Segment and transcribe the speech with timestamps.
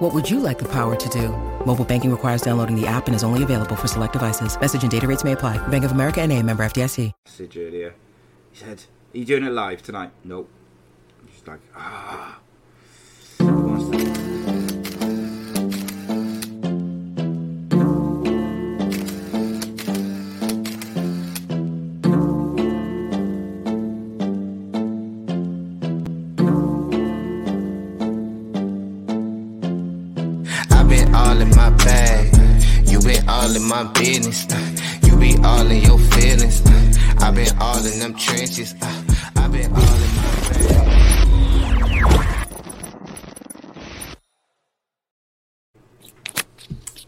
[0.00, 1.28] What would you like the power to do?
[1.66, 4.58] Mobile banking requires downloading the app and is only available for select devices.
[4.58, 5.58] Message and data rates may apply.
[5.68, 7.12] Bank of America and a member FDIC.
[8.50, 10.12] He said, Are you doing it live tonight?
[10.24, 10.48] Nope.
[11.30, 12.38] Just like, ah.
[33.30, 34.44] All in my business.
[34.50, 35.06] uh.
[35.06, 36.60] You be all in your feelings.
[36.66, 36.92] uh.
[37.20, 38.74] I've been all in them trenches.
[38.82, 39.02] uh.
[39.36, 41.40] I've been all in my.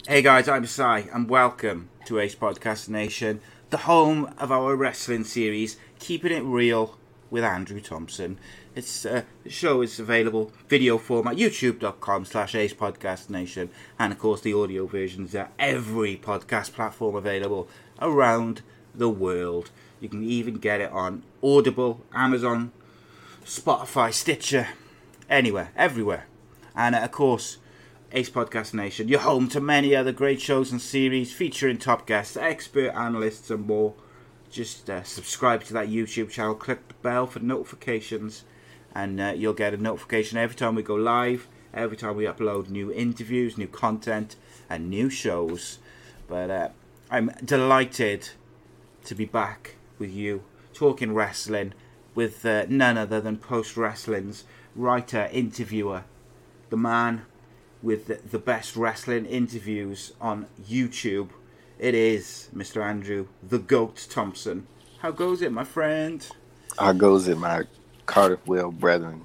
[0.06, 5.24] Hey guys, I'm Si, and welcome to Ace Podcast Nation, the home of our wrestling
[5.24, 6.98] series, Keeping It Real
[7.30, 8.38] with Andrew Thompson.
[8.74, 14.18] It's uh, the show is available video format, youtube.com slash Ace Podcast Nation, and of
[14.18, 17.68] course the audio versions are every podcast platform available
[18.00, 18.62] around
[18.94, 19.70] the world.
[20.00, 22.72] You can even get it on Audible, Amazon,
[23.44, 24.68] Spotify, Stitcher,
[25.28, 26.26] anywhere, everywhere.
[26.74, 27.58] And uh, of course,
[28.12, 32.38] Ace Podcast Nation, you're home to many other great shows and series featuring top guests,
[32.38, 33.92] expert analysts, and more.
[34.50, 38.44] Just uh, subscribe to that YouTube channel, click the bell for notifications,
[38.94, 42.68] and uh, you'll get a notification every time we go live, every time we upload
[42.68, 44.36] new interviews, new content,
[44.68, 45.78] and new shows.
[46.28, 46.68] But uh,
[47.10, 48.30] I'm delighted
[49.04, 51.74] to be back with you, talking wrestling
[52.14, 56.04] with uh, none other than Post Wrestling's writer, interviewer,
[56.70, 57.22] the man
[57.82, 61.30] with the, best wrestling interviews on YouTube.
[61.78, 62.82] It is Mr.
[62.82, 64.66] Andrew the Goat Thompson.
[65.00, 66.26] How goes it, my friend?
[66.78, 67.64] How goes it, my
[68.12, 69.24] Cardiff Well brethren?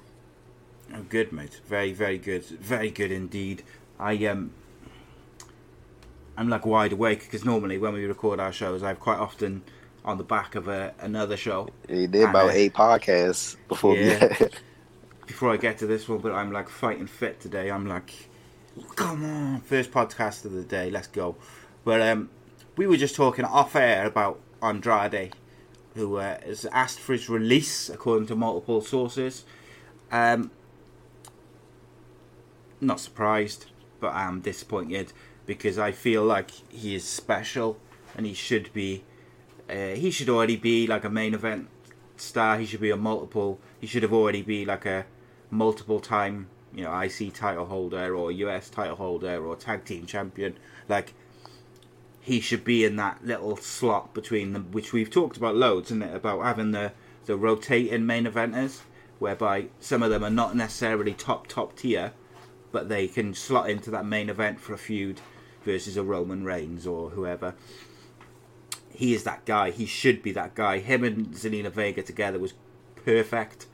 [0.94, 1.60] Oh, good, mate.
[1.66, 2.42] Very, very good.
[2.46, 3.62] Very good indeed.
[4.00, 4.52] I um,
[6.38, 9.62] I'm like wide awake because normally when we record our shows, I've quite often
[10.06, 11.68] on the back of a, another show.
[11.86, 14.34] He did about Uh, eight podcasts before yeah.
[14.40, 14.46] we
[15.26, 17.70] before I get to this one, but I'm like fighting fit today.
[17.70, 18.14] I'm like,
[18.96, 21.36] come on, first podcast of the day, let's go.
[21.84, 22.30] But um,
[22.78, 25.32] we were just talking off air about Andrade,
[25.98, 29.44] who uh, has asked for his release according to multiple sources.
[30.12, 30.52] Um,
[32.80, 33.66] not surprised,
[33.98, 35.12] but I'm disappointed
[35.44, 37.78] because I feel like he is special
[38.16, 39.04] and he should be.
[39.68, 41.68] Uh, he should already be like a main event
[42.16, 42.58] star.
[42.58, 43.58] He should be a multiple.
[43.80, 45.04] He should have already be like a
[45.50, 50.56] multiple time, you know, IC title holder or US title holder or tag team champion.
[50.88, 51.12] Like
[52.28, 56.02] he should be in that little slot between them, which we've talked about loads, isn't
[56.02, 56.14] it?
[56.14, 56.92] About having the
[57.24, 58.82] the rotating main eventers,
[59.18, 62.12] whereby some of them are not necessarily top top tier,
[62.70, 65.22] but they can slot into that main event for a feud
[65.64, 67.54] versus a Roman Reigns or whoever.
[68.90, 69.70] He is that guy.
[69.70, 70.80] He should be that guy.
[70.80, 72.52] Him and Zelina Vega together was
[72.94, 73.66] perfect.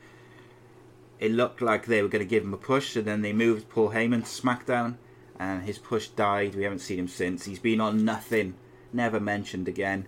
[1.19, 3.67] It looked like they were going to give him a push, and then they moved
[3.67, 4.95] Paul Heyman to SmackDown,
[5.39, 6.55] and his push died.
[6.55, 7.45] We haven't seen him since.
[7.45, 8.55] He's been on nothing,
[8.93, 10.07] never mentioned again.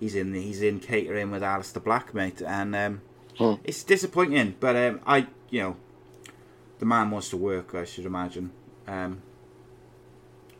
[0.00, 3.00] He's in he's in catering with Aleister Black, mate, and um,
[3.38, 3.54] Hmm.
[3.64, 4.54] it's disappointing.
[4.60, 5.76] But um, I, you know,
[6.78, 7.74] the man wants to work.
[7.74, 8.50] I should imagine.
[8.86, 9.22] Um,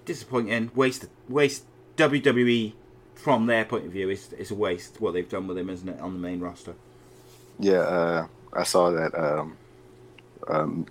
[0.05, 0.71] disappointing.
[0.75, 1.65] Waste waste
[1.97, 2.73] WWE
[3.15, 4.09] from their point of view.
[4.09, 6.75] It's it's a waste what they've done with him, isn't it, on the main roster?
[7.59, 9.57] Yeah, uh, I saw that um,
[10.49, 10.87] um,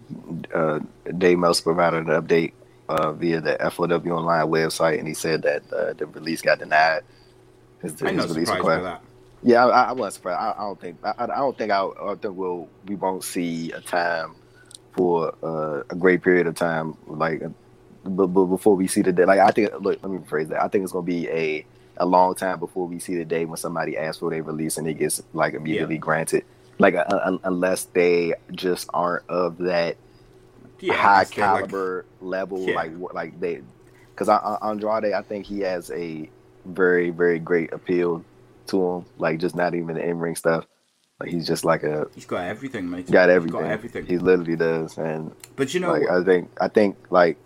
[0.53, 0.79] uh,
[1.17, 2.53] Dave Meltzer provided an update
[2.89, 7.01] uh, via the F4W Online website, and he said that uh, the release got denied.
[7.81, 9.01] His, I'm not release surprised by that.
[9.43, 10.39] Yeah, I, I wasn't surprised.
[10.39, 13.71] I, I don't think I, I don't think I, I think we'll we won't see
[13.71, 14.35] a time
[14.95, 17.41] for uh, a great period of time like
[18.03, 20.61] but, but before we see the day like I think look let me rephrase that
[20.61, 21.65] I think it's gonna be a
[21.97, 24.87] a long time before we see the day when somebody asks for their release and
[24.87, 26.43] it gets like immediately granted
[26.79, 29.97] like uh, un- unless they just aren't of that
[30.87, 32.75] Yeah, high kinda like- caliber level Yeah.
[32.75, 33.61] like like they
[34.15, 34.29] because
[34.61, 36.29] Andrade I think he has a
[36.65, 38.23] very very great appeal
[38.67, 40.65] to him like just not even the in ring stuff
[41.19, 43.09] like he's just like a he's got everything, mate.
[43.11, 44.05] got He's everything got everything.
[44.05, 47.37] he literally does and but you know, like I think I think like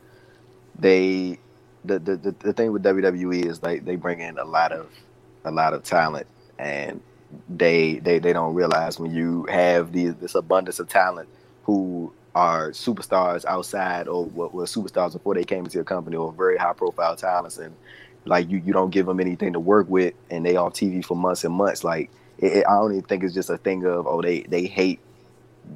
[0.80, 1.40] they
[1.86, 4.90] the, the the the thing with WWE is like they bring in a lot of
[5.46, 6.28] a lot of talent
[6.60, 7.02] and
[7.50, 11.28] they they they don't realize when you have these this abundance of talent
[11.64, 16.34] who are superstars outside or what were superstars before they came into your company or
[16.34, 17.78] very high profile talents and
[18.26, 21.18] like you you don't give them anything to work with and they on TV for
[21.18, 24.08] months and months like it, it, I don't even think it's just a thing of
[24.08, 25.02] oh they they hate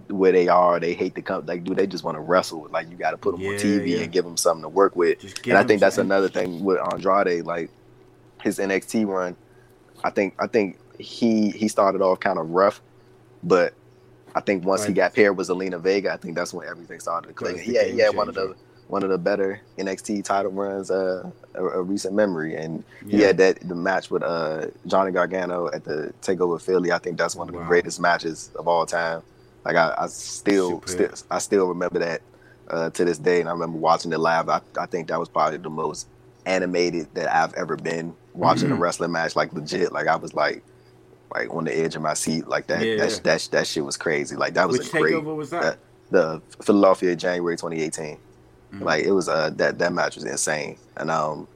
[0.09, 2.89] where they are they hate the company like do they just want to wrestle like
[2.89, 4.03] you got to put them Yeah, on TV yeah.
[4.03, 6.07] and give them something to work with and I think that's something.
[6.11, 7.71] another thing with Andrade like
[8.43, 9.37] his NXT run
[10.03, 12.81] I think I think he he started off kind of rough
[13.43, 13.75] but
[14.35, 17.27] I think once he got paired with Zelina Vega I think that's when everything started
[17.29, 17.57] to click.
[17.59, 18.55] He he game had one of the
[18.87, 22.55] one of the better NXT title runs uh a, a recent memory.
[22.55, 23.27] And he Yeah.
[23.27, 26.91] had that the match with uh Johnny Gargano at the Takeover Philly.
[26.91, 29.23] I think that's one of the greatest matches of all time.
[29.65, 32.21] Like I, I still still I still remember that
[32.69, 33.39] uh, to this day.
[33.41, 34.49] And I remember watching it live.
[34.49, 36.09] I, I think that was probably the most
[36.45, 38.71] animated that I've ever been watching Mm-hmm.
[38.71, 39.91] a wrestling match like legit.
[39.91, 40.63] Like I was like
[41.33, 43.97] like on the edge of my seat like that Yeah, that, that that shit was
[43.97, 45.79] crazy like that was Which a great takeover was that?
[46.09, 48.17] the Philadelphia January 2018
[48.73, 48.81] Mhm.
[48.83, 51.47] like it was uh that that match was insane and um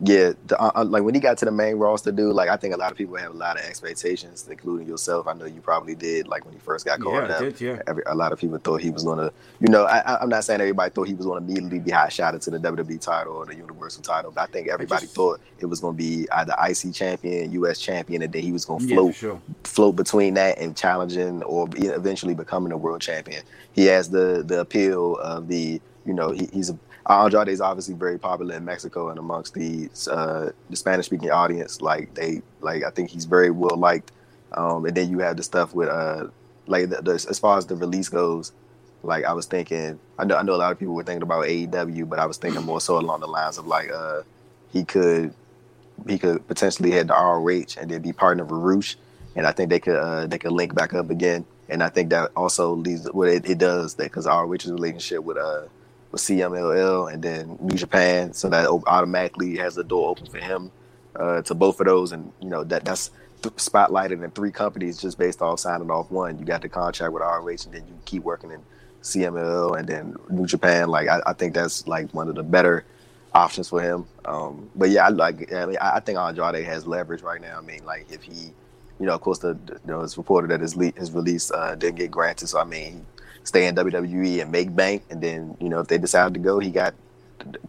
[0.00, 2.56] yeah the, uh, uh, like when he got to the main roster dude like I
[2.58, 5.62] think a lot of people have a lot of expectations including yourself I know you
[5.62, 7.82] probably did like when he first got called yeah, up I did, yeah.
[7.86, 10.44] Every, a lot of people thought he was gonna, you know, I, I- I'm not
[10.44, 13.46] saying everybody thought he was gonna immediately be hot shot into the WWE title or
[13.46, 16.92] the Universal title, but I think everybody just- thought it was gonna be either IC
[16.92, 19.40] champion, US champion, and then he was gonna float for sure.
[19.64, 23.42] float between that and challenging or eventually becoming a world champion.
[23.72, 26.78] He has the the appeal of the, you know, he, he's a
[27.08, 31.80] Andrade is obviously very popular in Mexico and amongst the uh, the Spanish speaking audience.
[31.80, 34.12] Like they like, I think he's very well liked.
[34.52, 36.28] Um, and then you have the stuff with uh,
[36.66, 38.52] like the, the, as far as the release goes.
[39.02, 41.44] Like I was thinking, I know I know a lot of people were thinking about
[41.44, 44.22] AEW, but I was thinking more so along the lines of like uh,
[44.72, 45.32] he could
[46.08, 48.96] he could potentially head to ROH and then be partnered with Rush,
[49.36, 51.44] and I think they could uh, they could link back up again.
[51.68, 55.36] And I think that also leads well it, it does that because ROH's relationship with
[55.36, 55.66] uh
[56.16, 60.70] with CMLL and then New Japan, so that automatically has the door open for him
[61.14, 63.10] uh, to both of those, and you know that that's
[63.42, 66.38] th- spotlighted in three companies just based off signing off one.
[66.38, 68.60] You got the contract with ROH, and then you keep working in
[69.02, 70.88] CMLL and then New Japan.
[70.88, 72.84] Like I, I think that's like one of the better
[73.34, 74.06] options for him.
[74.24, 75.52] Um, but yeah, I like.
[75.52, 77.58] I mean, I think Andrade has leverage right now.
[77.58, 78.52] I mean, like if he,
[78.98, 81.50] you know, of course, the, the you know, it's reported that his le- his release
[81.50, 82.48] uh, didn't get granted.
[82.48, 83.06] So I mean,
[83.46, 86.58] stay in WWE and make bank, and then you know, if they decide to go,
[86.58, 86.94] he got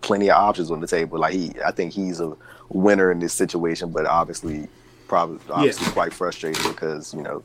[0.02, 1.20] plenty of options on the table.
[1.20, 2.36] Like he, I think he's a
[2.70, 4.68] winner in this situation, but obviously,
[5.08, 7.44] probably obviously quite frustrated because you know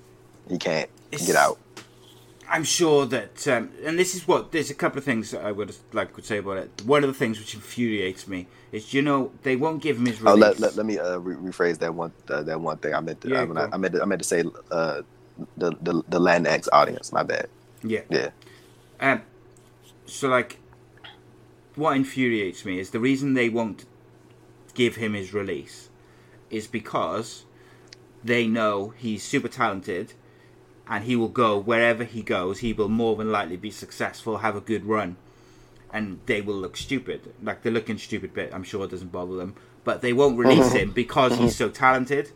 [0.49, 1.58] he can't It's- get out.
[2.55, 5.52] I'm sure that, um, and this is what there's a couple of things that I
[5.52, 6.82] would like to say about it.
[6.84, 10.20] One of the things which infuriates me is, you know, they won't give him his
[10.20, 10.40] Oh, release.
[10.43, 12.93] let, let, let me uh, re- rephrase that one uh, that one thing.
[12.93, 13.70] I meant to, Yeah, I, go.
[13.73, 15.00] I meant to, I meant to say uh,
[15.56, 17.11] the the the Latinx audience.
[17.11, 17.49] My bad.
[17.82, 18.02] Yeah.
[18.08, 18.31] Yeah.
[19.00, 19.23] Um,
[20.06, 20.58] so like,
[21.75, 23.84] what infuriates me is the reason they won't
[24.75, 25.88] give him his release
[26.50, 27.44] is because
[28.23, 30.14] they know he's super talented
[30.88, 32.58] and he will go wherever he goes.
[32.58, 35.17] He will more than likely be successful, have a good run,
[35.93, 37.32] and they will look stupid.
[37.43, 40.93] Like the looking stupid bit, I'm sure doesn't bother them, but they won't release him
[40.93, 42.32] because he's so talented.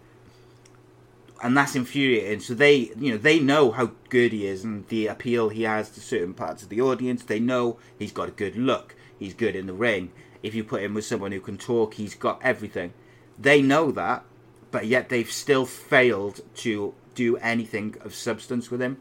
[1.42, 2.40] And that's infuriating.
[2.40, 5.90] So they, you know, they know how good he is and the appeal he has
[5.90, 7.22] to certain parts of the audience.
[7.24, 8.94] They know he's got a good look.
[9.18, 10.12] He's good in the ring.
[10.42, 12.92] If you put him with someone who can talk, he's got everything.
[13.38, 14.24] They know that,
[14.70, 18.98] but yet they've still failed to do anything of substance with him.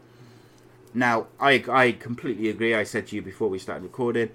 [0.92, 2.74] Now, I I completely agree.
[2.74, 4.30] I said to you before we started recording.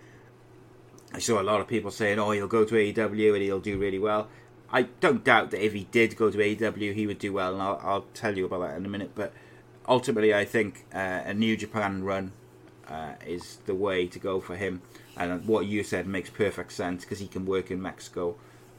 [1.14, 3.78] I saw a lot of people saying, "Oh, he'll go to AEW and he'll do
[3.78, 4.30] really well."
[4.72, 7.62] I don't doubt that if he did go to AEW, he would do well, and
[7.62, 9.12] I'll, I'll tell you about that in a minute.
[9.16, 9.34] But
[9.88, 12.32] ultimately, I think uh, a New Japan run
[12.88, 14.82] uh, is the way to go for him.
[15.18, 18.36] And what you said makes perfect sense because he can work in Mexico.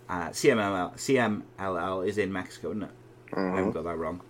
[0.09, 2.91] Uh, CMLL, CMLL is in Mexico, isn't it?
[3.53, 4.23] I haven't got that wrong.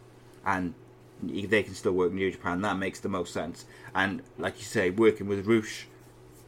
[0.45, 0.75] And
[1.23, 2.61] they can still work in New Japan.
[2.63, 3.65] That makes the most sense.
[3.95, 5.87] And like you say, working with Rush,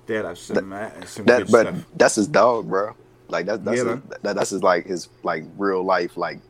[0.06, 1.84] they'll have some uh, some That good but stuff.
[1.96, 2.94] that's his dog, bro.
[3.28, 6.40] Like that, that's Yeah, his, that, that's his like his like real life like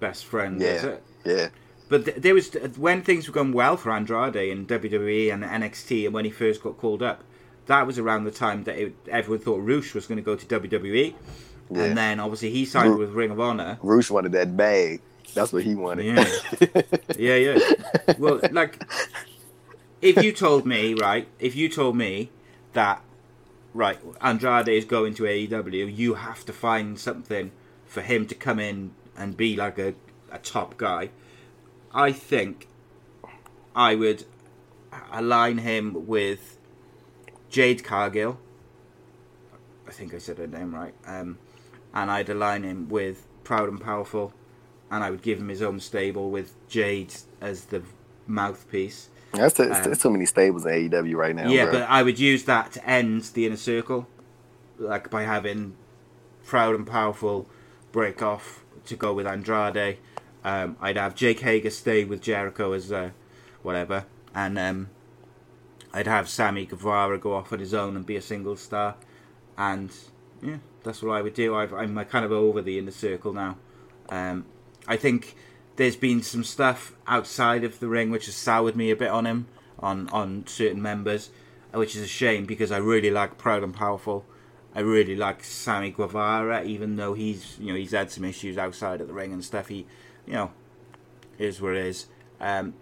[0.00, 1.02] Best friend, yeah is it?
[1.24, 1.48] yeah.
[1.88, 6.14] But there was when things were going well for Andrade in WWE and NXT, and
[6.14, 7.22] when he first got called up,
[7.66, 10.46] that was around the time that it, everyone thought Rush was going to go to
[10.46, 11.14] WWE,
[11.70, 11.82] Yeah.
[11.82, 13.78] and then obviously he signed with Ring of Honor.
[13.82, 15.02] Rush wanted that bag.
[15.34, 16.06] That's what he wanted.
[16.06, 16.82] Yeah.
[17.18, 17.58] Yeah, yeah.
[18.18, 18.82] Well, like,
[20.00, 22.30] if you told me, right, if you told me
[22.72, 23.02] that,
[23.74, 27.52] right, Andrade is going to AEW, you have to find something
[27.86, 29.94] for him to come in and be like a,
[30.30, 31.10] a top guy.
[31.94, 32.68] I think
[33.74, 34.24] I would
[35.10, 36.58] align him with
[37.50, 38.38] Jade Cargill.
[39.86, 40.94] I think I said her name right.
[41.06, 41.38] Um,
[41.92, 44.32] and I'd align him with Proud and Powerful,
[44.90, 47.82] and I would give him his own stable with Jade as the
[48.26, 49.10] mouthpiece.
[49.32, 51.48] That's um, too many stables in AEW right now.
[51.48, 51.72] Yeah, bro.
[51.72, 54.06] but I would use that to end the inner circle,
[54.78, 55.74] like by having
[56.44, 57.48] Proud and Powerful
[57.92, 59.98] break off to go with Andrade.
[60.44, 63.10] Um, I'd have Jake Hager stay with Jericho as uh,
[63.62, 64.90] whatever, and um,
[65.92, 68.96] I'd have Sammy Guevara go off on his own and be a single star,
[69.56, 69.90] and
[70.42, 71.54] yeah, that's what I would do.
[71.54, 73.56] i am kind of over the inner circle now.
[74.08, 74.46] Um,
[74.86, 75.36] I think
[75.76, 79.26] there's been some stuff outside of the ring which has soured me a bit on
[79.26, 79.46] him,
[79.78, 81.30] on on certain members,
[81.72, 84.24] which is a shame because I really like Proud and Powerful.
[84.74, 89.00] I really like Sammy Guevara, even though he's you know he's had some issues outside
[89.00, 89.68] of the ring and stuff.
[89.68, 89.86] He,
[90.26, 90.50] you know,
[91.38, 92.06] is what it is.
[92.40, 92.74] Um,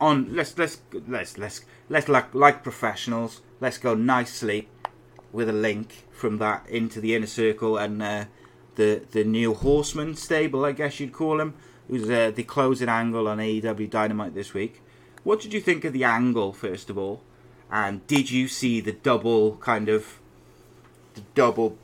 [0.00, 3.40] on let's let's let's let's let's like like professionals.
[3.60, 4.68] Let's go nicely
[5.30, 8.24] with a link from that into the inner circle and uh,
[8.76, 11.54] the the new Horseman stable, I guess you'd call him.
[11.88, 14.80] Was uh, the closing angle on AEW Dynamite this week.
[15.24, 17.22] What did you think of the angle, first of all?
[17.70, 20.18] And did you see the double kind of
[21.14, 21.76] the double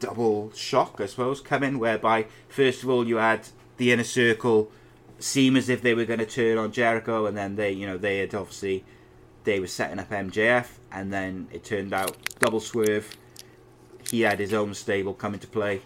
[0.00, 4.70] double shock, I suppose, come in, whereby first of all you had the inner circle
[5.18, 7.98] seem as if they were going to turn on Jericho, and then they, you know,
[7.98, 8.84] they had obviously
[9.44, 13.16] they were setting up MJF, and then it turned out double swerve.
[14.10, 15.82] He had his own stable come into play.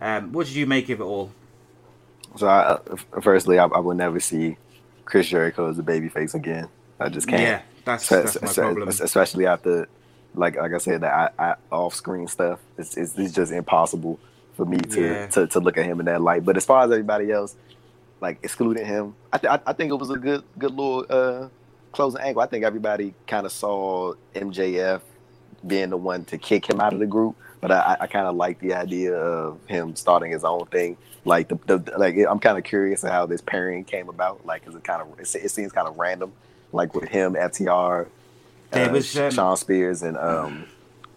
[0.00, 1.30] Um, what did you make of it all?
[2.36, 2.78] So, I,
[3.20, 4.56] firstly, I, I will never see
[5.04, 6.68] Chris Jericho as a babyface again.
[6.98, 7.42] I just can't.
[7.42, 8.88] Yeah, that's, that's my problem.
[8.88, 9.88] Especially after,
[10.34, 12.60] like like I said, that off-screen stuff.
[12.78, 14.18] It's, it's, it's just impossible
[14.54, 15.26] for me to, yeah.
[15.28, 16.44] to to look at him in that light.
[16.44, 17.56] But as far as everybody else,
[18.20, 21.48] like excluding him, I, th- I, I think it was a good good little uh,
[21.92, 22.42] closing angle.
[22.42, 25.00] I think everybody kind of saw MJF
[25.66, 28.36] being the one to kick him out of the group, but I, I kind of
[28.36, 30.98] like the idea of him starting his own thing.
[31.24, 34.44] Like the, the like, I'm kind of curious how this pairing came about.
[34.44, 36.34] Like, is it kind of it, it seems kind of random,
[36.72, 38.06] like with him, FTR,
[38.70, 40.66] uh, was, um, Shawn Spears, and um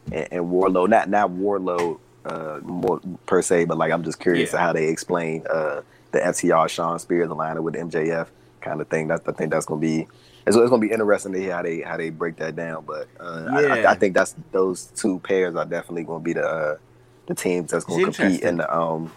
[0.09, 0.87] and, and Wardlow.
[0.87, 4.59] Not not Wardlow uh more per se, but like I'm just curious yeah.
[4.59, 5.81] how they explain uh
[6.13, 8.27] the FTR Shawn Spears aligning with MJF
[8.61, 9.09] kind of thing.
[9.09, 10.07] That's I think that's gonna be
[10.47, 12.85] it's, it's gonna be interesting to hear how they how they break that down.
[12.85, 13.73] But uh, yeah.
[13.73, 16.77] I, I, think that's those two pairs are definitely gonna be the uh,
[17.25, 19.11] the teams that's gonna compete in the um.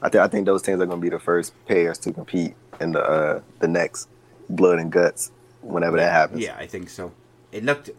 [0.00, 2.92] I think I think those teams are gonna be the first pairs to compete in
[2.92, 4.08] the uh, the next
[4.48, 6.40] blood and guts whenever that happens.
[6.40, 7.12] Yeah, I think so.
[7.50, 7.90] It looked.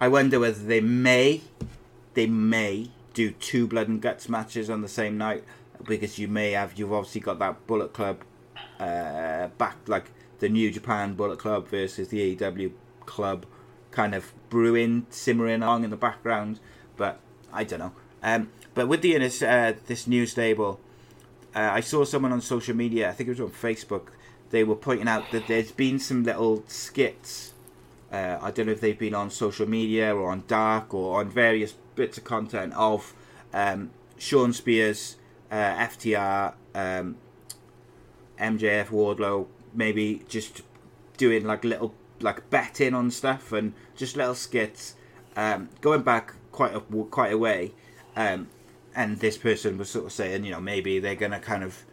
[0.00, 1.42] I wonder whether they may,
[2.14, 5.44] they may do two blood and guts matches on the same night
[5.84, 8.22] because you may have you've obviously got that Bullet Club
[8.78, 12.72] uh, back like the New Japan Bullet Club versus the AEW
[13.06, 13.46] club
[13.90, 16.58] kind of brewing, simmering along in the background.
[16.96, 17.20] But
[17.52, 17.92] I don't know.
[18.22, 20.80] Um, but with the uh, this new stable,
[21.54, 23.08] uh, I saw someone on social media.
[23.08, 24.08] I think it was on Facebook.
[24.50, 27.52] They were pointing out that there's been some little skits.
[28.12, 31.30] Uh, I don't know if they've been on social media or on Dark or on
[31.30, 33.14] various bits of content of
[33.52, 35.16] um, Shawn Spears,
[35.50, 37.16] uh, FTR, um,
[38.40, 40.62] MJF, Wardlow maybe just
[41.16, 44.94] doing like little like betting on stuff and just little skits.
[45.36, 47.72] Um, going back quite a quite a way,
[48.16, 48.48] um,
[48.94, 51.84] and this person was sort of saying, you know, maybe they're gonna kind of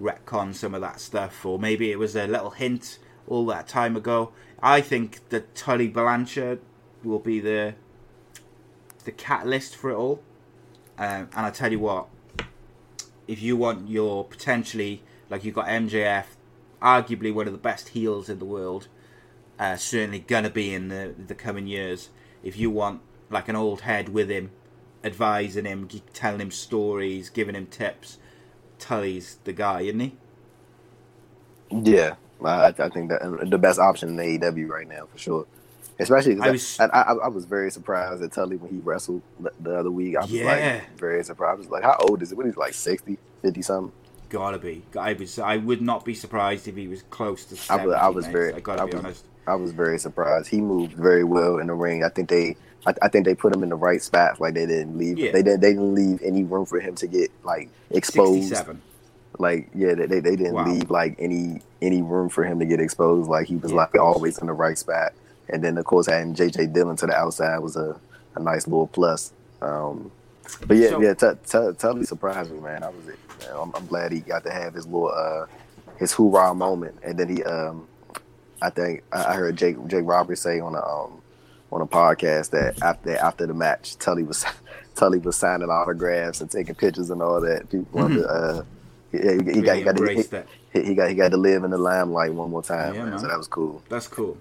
[0.00, 3.96] retcon some of that stuff, or maybe it was a little hint all that time
[3.96, 4.32] ago.
[4.62, 6.60] I think that Tully Blanchard
[7.02, 7.74] will be the
[9.04, 10.22] the catalyst for it all.
[10.98, 12.08] Um, and I tell you what,
[13.28, 16.24] if you want your potentially like you've got MJF
[16.80, 18.88] arguably one of the best heels in the world.
[19.58, 22.10] Uh, certainly gonna be in the the coming years.
[22.42, 24.50] If you want like an old head with him,
[25.02, 28.18] advising him, telling him stories, giving him tips,
[28.78, 30.16] Tully's the guy, isn't he?
[31.70, 32.14] Yeah,
[32.44, 35.46] I, I think that the best option in AEW right now for sure.
[35.98, 39.22] Especially, I was, I, I, I, was very surprised at Tully when he wrestled
[39.60, 40.14] the other week.
[40.16, 40.44] I was yeah.
[40.44, 41.56] like very surprised.
[41.56, 42.34] I was like, how old is it?
[42.36, 43.92] What is he like 60, 50 something?
[44.28, 44.82] Gotta be.
[44.98, 45.38] I was.
[45.38, 47.56] I would not be surprised if he was close to.
[47.56, 47.94] 70, I was.
[47.96, 48.54] I was very.
[48.54, 49.24] I gotta I be was, honest.
[49.46, 50.48] I was very surprised.
[50.48, 52.02] He moved very well in the ring.
[52.02, 52.56] I think they.
[52.86, 54.40] I, I think they put him in the right spot.
[54.40, 55.18] Like they didn't leave.
[55.18, 55.32] Yeah.
[55.32, 55.60] They didn't.
[55.60, 58.48] They didn't leave any room for him to get like exposed.
[58.48, 58.82] 67.
[59.38, 60.66] Like yeah, they they, they didn't wow.
[60.66, 63.28] leave like any any room for him to get exposed.
[63.28, 65.12] Like he was yeah, like always in the right spot.
[65.48, 68.00] And then of course having JJ Dillon to the outside was a,
[68.34, 69.32] a nice little plus.
[69.62, 70.10] Um,
[70.66, 72.82] but yeah, so, yeah, t- t- totally surprised me, man.
[72.82, 73.04] I was
[73.54, 75.46] I'm, I'm, glad he got to have his little uh,
[75.98, 77.88] his hoorah moment, and then he um,
[78.62, 81.22] I think I heard Jake Jake Roberts say on a um
[81.72, 84.44] on a podcast that after after the match, Tully was
[84.94, 87.68] Tully was signing autographs and taking pictures and all that.
[87.70, 88.62] People to, uh,
[89.12, 91.64] he, he, he Really got he got, to, he, he got he got to live
[91.64, 93.18] in the limelight one more time, Yeah, man.
[93.18, 93.82] So that was cool.
[93.88, 94.38] That's cool.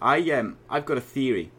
[0.00, 1.50] I um I've got a theory.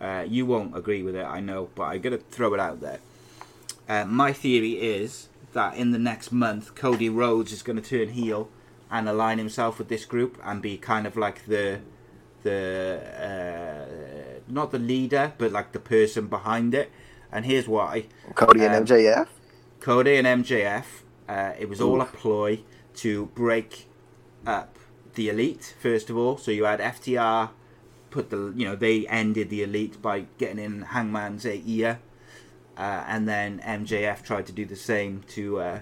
[0.00, 2.98] Uh, you won't agree with it, I know, but I gotta throw it out there.
[3.88, 8.10] Uh, my theory is that in the next month, Cody Rhodes is going to turn
[8.10, 8.48] heel
[8.90, 11.80] and align himself with this group and be kind of like the
[12.42, 16.90] the uh, not the leader, but like the person behind it.
[17.32, 19.28] And here's why: Cody Um, and MJF.
[19.80, 20.84] Cody and MJF.
[21.28, 22.60] Uh, it was all a ploy
[22.96, 23.86] to break
[24.46, 24.78] up
[25.14, 25.74] the elite.
[25.80, 27.50] First of all, so you had FTR
[28.10, 31.98] put the you know they ended the elite by getting in Hangman's ear,
[32.76, 35.80] uh, and then MJF tried to do the same to uh,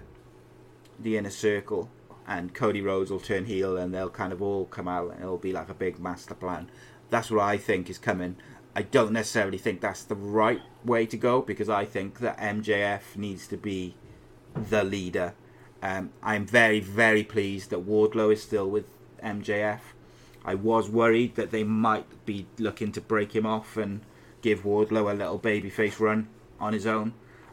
[0.98, 1.90] the inner circle.
[2.26, 5.36] And Cody Rhodes will turn heel, and they'll kind of all come out, and it'll
[5.36, 6.70] be like a big master plan.
[7.10, 8.36] That's what I think is coming.
[8.74, 13.16] I don't necessarily think that's the right way to go because I think that MJF
[13.16, 13.94] needs to be
[14.54, 15.34] the leader.
[15.82, 18.86] Um, I'm very, very pleased that Wardlow is still with
[19.22, 19.80] MJF.
[20.44, 24.00] I was worried that they might be looking to break him off and
[24.42, 26.28] give Wardlow a little babyface run
[26.64, 27.12] on his own.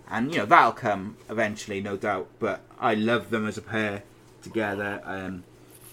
[0.10, 2.28] And, you know, that'll come eventually, no doubt.
[2.40, 4.04] But I love them as a pair
[4.42, 5.02] together.
[5.06, 5.44] Um,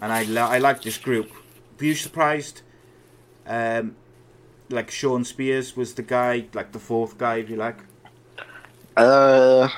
[0.01, 1.31] and I, lo- I like this group.
[1.79, 2.63] Were you surprised?
[3.47, 3.97] Um,
[4.71, 7.79] like Shawn Spears was the guy, like the fourth guy, if you like.
[8.97, 9.69] Uh,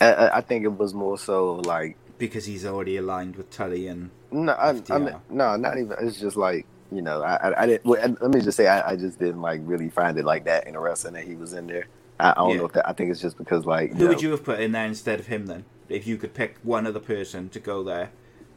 [0.00, 4.10] I- I, think it was more so like because he's already aligned with Tully and
[4.30, 5.94] no, I, I mean, no, not even.
[6.00, 7.84] It's just like you know, I, I, I didn't.
[7.86, 10.66] Well, let me just say, I, I just didn't like really find it like that
[10.66, 11.86] interesting that he was in there.
[12.18, 12.56] I, I don't Yeah.
[12.58, 12.88] know if that.
[12.88, 15.20] I think it's just because like who know, would you have put in there instead
[15.20, 15.64] of him then?
[15.88, 18.10] If you could pick one other person to go there,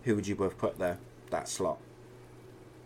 [0.04, 0.98] who would you have put there?
[1.30, 1.78] That slot.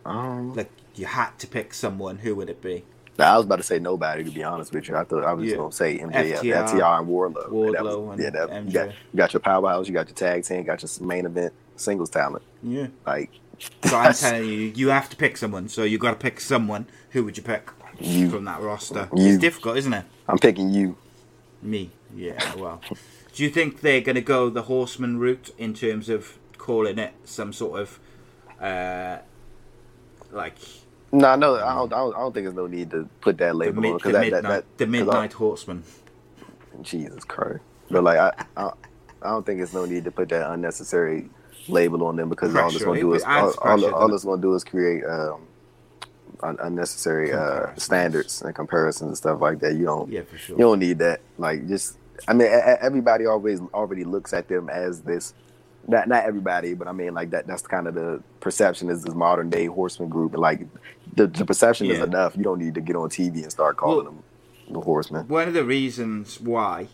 [0.06, 2.18] Um, Like you had to pick someone.
[2.20, 2.84] Who would it be?
[3.20, 4.24] I was about to say nobody.
[4.24, 5.58] To be honest with you, I thought I was Yeah.
[5.58, 7.66] gonna say MJF, FTR, FTR, and Wardlow.
[7.68, 8.66] And that was- and yeah, that, MJ.
[8.68, 11.26] you got, you got your powerhouse, you got your tag team, you got your main
[11.26, 12.44] event singles talent.
[12.64, 12.88] Yeah.
[13.06, 13.30] Like
[13.86, 15.70] So I'm telling you, you have to pick someone.
[15.70, 16.88] So you got to pick someone.
[17.12, 18.30] Who would you pick You.
[18.30, 19.10] from that roster?
[19.16, 19.34] You.
[19.34, 20.06] It's difficult, isn't it?
[20.28, 20.98] I'm picking you.
[21.62, 21.92] Me.
[22.16, 22.56] Yeah.
[22.56, 22.82] Well,
[23.34, 27.14] do you think they're going to go the Horseman route in terms of calling it
[27.26, 28.00] some sort of,
[28.62, 29.18] uh,
[30.32, 30.56] like
[31.12, 32.16] No, no, I don't, I don't.
[32.16, 34.32] I don't think there's no need to put that the, label mid, on the that,
[34.32, 35.84] that, that, the Midnight Horseman?
[36.82, 37.62] Jesus Christ.
[37.90, 38.72] But like, I, I,
[39.22, 41.30] I don't think it's no need to put that unnecessary
[41.68, 44.24] label on them because all it's going to do is all, all, all doesn't it's
[44.26, 45.48] going to do is create um,
[46.44, 49.74] un- unnecessary uh, standards and comparisons and stuff like that.
[49.76, 50.56] You don't, Yeah, for sure.
[50.58, 51.22] you don't need that.
[51.38, 52.52] Like, just I mean, e-
[52.82, 55.34] everybody always already looks at them as this.
[55.88, 57.46] Not not everybody, but I mean, like that.
[57.48, 60.38] That's kind of the perception is this modern day horseman group.
[60.38, 60.62] Like,
[61.16, 62.38] the, the perception is enough.
[62.38, 64.24] You don't need to get on TV and start calling Well- them
[64.70, 65.28] the horseman.
[65.28, 66.88] One of the reasons why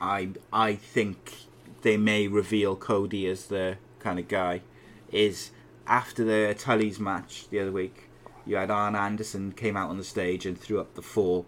[0.00, 1.34] I I think
[1.82, 4.62] they may reveal Cody as the kind of guy
[5.12, 5.50] is
[5.86, 8.08] after the Tully's match the other week.
[8.46, 11.44] You had Arn Anderson came out on the stage and threw up the four,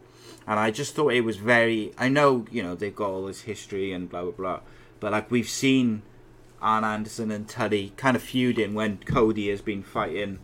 [0.46, 1.92] and I just thought it was very.
[1.98, 4.60] I know you know they've got all this history and blah blah blah,
[5.00, 6.02] but like we've seen
[6.60, 10.40] Arn Anderson and Tully kind of feuding when Cody has been fighting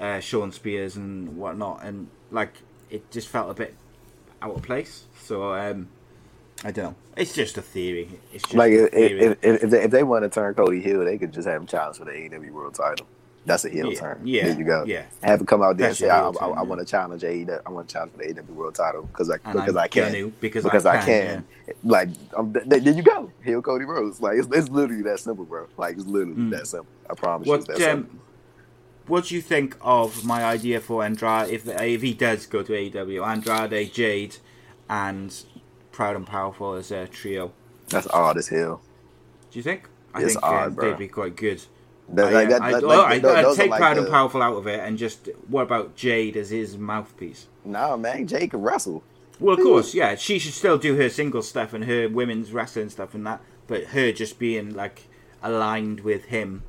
[0.00, 2.54] uh, Shawn Spears and whatnot, and like
[2.90, 3.74] it just felt a bit
[4.42, 5.06] out of place.
[5.22, 5.88] So um,
[6.64, 6.96] I don't know.
[7.16, 8.20] It's just a theory.
[8.32, 9.20] It's just Like a if, theory.
[9.20, 11.60] if, if, if they, if they want to turn Cody Hill, they could just have
[11.62, 13.06] him challenge for the AEW World Title.
[13.46, 14.20] That's a heel Yeah, turn.
[14.24, 14.84] yeah, there you go.
[14.86, 15.04] yeah.
[15.22, 17.60] have him come out there That's and say, "I, I, I want to challenge AEW.
[17.64, 20.26] I want to challenge for the AEW World Title because I because I'm can gonna,
[20.40, 21.74] because because I I can, can.
[21.82, 24.20] Like um, th- th- there you go, heel Cody Rhodes.
[24.20, 25.66] Like it's, it's literally that simple, bro.
[25.78, 26.50] Like it's literally Mm.
[26.50, 26.88] that simple.
[27.08, 28.10] I promise you, What that simple.
[28.12, 28.20] um,
[29.06, 32.72] what do you think of my idea for Andrade if if he does go to
[32.72, 33.26] AEW?
[33.26, 34.36] Andrade, Jade,
[34.90, 35.34] and
[35.92, 37.52] Proud and Powerful as a trio.
[37.88, 38.82] That's odd as hell.
[39.50, 39.88] Do you think?
[40.12, 41.62] I It's think odd, uh, they'd be quite good.
[42.10, 44.40] That, I, like, that, I, like, I, those- those take like Proud the- and Powerful
[44.42, 47.46] out of it and just what about Jade as his mouthpiece?
[47.64, 49.02] Nah, man, Jade can wrestle.
[49.40, 50.14] Well, of course, yeah.
[50.16, 53.84] She should still do her single stuff and her women's wrestling stuff and that, but
[53.88, 55.02] her just being like
[55.42, 56.62] aligned with him.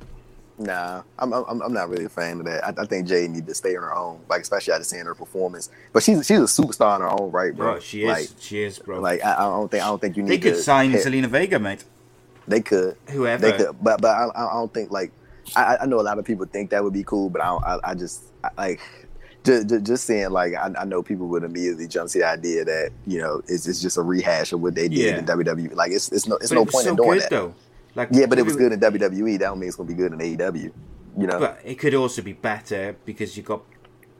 [0.58, 2.62] Nah, I'm I'm I'm not really a fan of that.
[2.62, 5.14] I, I think Jade needs to stay on her own, like especially after seeing her
[5.14, 5.70] performance.
[5.94, 7.72] But she's she's a superstar in her own right, bro.
[7.72, 8.08] Bro, she is.
[8.08, 9.00] Like, she is, bro.
[9.00, 10.30] like I, I don't think I don't think you need.
[10.32, 11.84] they could sign hit- Zelina Vega, mate.
[12.46, 12.96] They could.
[13.08, 13.50] Whoever.
[13.50, 15.12] They could, but but I, I don't think like
[15.56, 17.64] I, I know a lot of people think that would be cool, but I don't,
[17.64, 18.80] I, I just I, like
[19.44, 22.64] just, just just saying like I, I know people would immediately jump to the idea
[22.64, 25.18] that you know it's, it's just a rehash of what they did Yeah.
[25.18, 25.74] in WWE.
[25.74, 27.30] Like it's it's no it's But no it point so in doing good that.
[27.30, 27.54] though.
[27.94, 29.32] Like Yeah, but it was good in WWE.
[29.38, 30.72] That don't mean it's gonna be good in AEW.
[31.18, 33.62] You know, But it could also be better because you got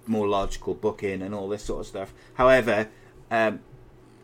[0.07, 2.12] more logical booking and all this sort of stuff.
[2.35, 2.88] However,
[3.31, 3.61] um,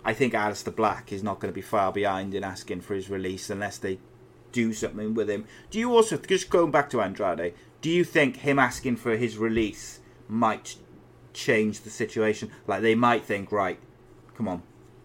[0.05, 3.09] I think Aleister Black is not going to be far behind in asking for his
[3.09, 3.99] release unless they
[4.57, 5.45] do something with him.
[5.71, 9.37] Do you also, just going back to Andrade, do you think him asking for his
[9.37, 10.77] release might
[11.35, 12.51] change the situation?
[12.67, 13.79] Like they might think, right,
[14.35, 14.63] come on,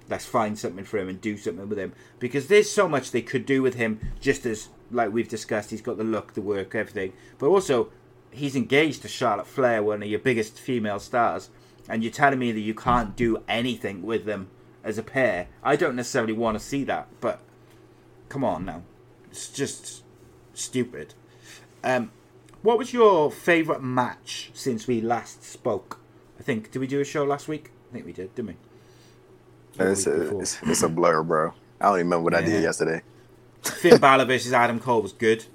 [0.08, 3.22] let's find something for him and do something with him because there's so much they
[3.22, 4.00] could do with him.
[4.22, 7.90] Just as like we've discussed, he's got the look, the work, everything, but also
[8.32, 11.50] he's engaged to Charlotte Flair, one of your biggest female stars,
[11.90, 14.48] and you're telling me that you can't do anything with them
[14.82, 15.50] as a pair.
[15.62, 17.42] I don't necessarily want to see that, but
[18.30, 18.84] come on now,
[19.32, 20.04] it's just
[20.54, 21.13] stupid.
[21.84, 22.12] Um,
[22.62, 26.00] what was your favourite match since we last spoke?
[26.39, 27.72] I think did we do a show last week?
[27.89, 28.50] I think we did, didn't
[29.80, 29.86] we?
[29.86, 31.54] it's, a, it's, it's a blur, bro.
[31.80, 33.02] I don't even remember what I did yesterday.
[33.63, 35.46] Finn Balor versus Adam Cole was good.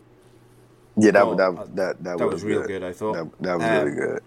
[0.97, 3.13] Yeah, that Oh, that uh, that that, that was real good, I thought.
[3.15, 4.23] That, that was Um, really good.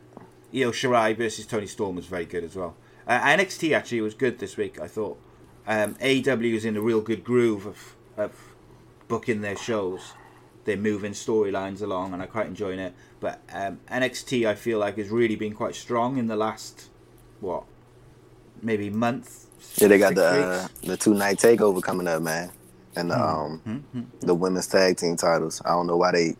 [0.53, 2.75] Io Shirai versus Toni Storm was very good as well.
[3.07, 5.19] Uh, NXT actually was good this week, I thought.
[5.67, 8.48] Um, AEW is in a real good groove of, of
[9.09, 10.15] booking their shows.
[10.65, 12.95] They're moving storylines along, and I'm quite enjoying it.
[13.21, 16.89] But um, NXT, I feel like, has really been quite strong in the last,
[17.41, 17.65] what,
[18.61, 19.47] maybe month?
[19.77, 22.51] Yeah, they got the uh, the two night takeover coming up, man,
[22.95, 23.21] and the Hmm.
[23.21, 23.63] um
[24.21, 25.61] the women's tag team titles.
[25.65, 26.35] I don't know why they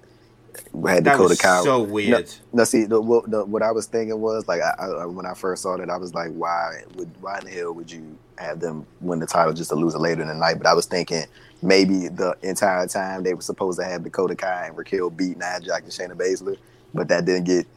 [0.89, 1.63] had That Dakota Kai.
[1.63, 2.32] so No, weird.
[2.53, 5.34] no, see, the, what, the, what I was thinking was like, I, I, when I
[5.36, 8.60] first saw that, I was like, why would why in the hell would you have
[8.60, 10.58] them win the title just to lose it later in the night?
[10.60, 11.25] But I was thinking
[11.62, 15.60] maybe the entire time they were supposed to have Dakota Kai and Raquel beat Nia
[15.62, 16.58] Jax and Shayna Baszler,
[16.93, 17.67] but that didn't get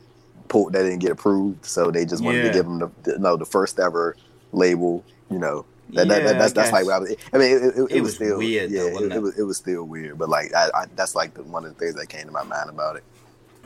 [0.49, 0.73] pulled.
[0.73, 2.53] That didn't get approved, so they just wanted Yeah.
[2.53, 4.17] to give them the, the no the first ever
[4.53, 5.05] label.
[5.31, 7.15] You know, that, Yeah, that- that's I that's like what I was.
[7.33, 9.23] I mean, it, it, it, It was, was still weird Yeah, it, wasn't it it?
[9.23, 11.79] was it was still weird, but like I, I, that's like the, one of the
[11.79, 13.05] things that came to my mind about it.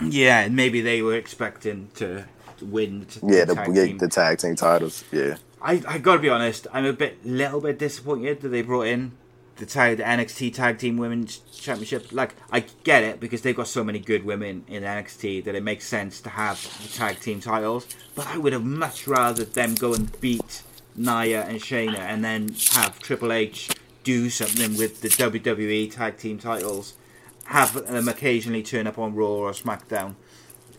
[0.02, 2.24] Yeah, and maybe they were expecting to
[2.62, 3.06] win.
[3.20, 5.04] The Yeah, the, tag the tag team titles.
[5.10, 5.36] Yeah.
[5.62, 6.66] I I gotta be honest.
[6.72, 9.12] I'm a bit, little bit disappointed that they brought in
[9.56, 12.12] the tag, the NXT Tag Team Women's Championship.
[12.12, 15.62] Like, I get it because they've got so many good women in NXT that it
[15.62, 17.86] makes sense to have the tag team titles.
[18.14, 20.62] But I would have much rather them go and beat
[20.94, 23.70] Nia and Shayna, and then have Triple H
[24.04, 26.94] do something with the WWE Tag Team titles.
[27.44, 30.14] Have them occasionally turn up on Raw or SmackDown.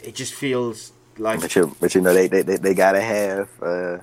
[0.01, 3.49] It just feels like But you, but you know they they, they, they gotta have
[3.61, 3.97] uh,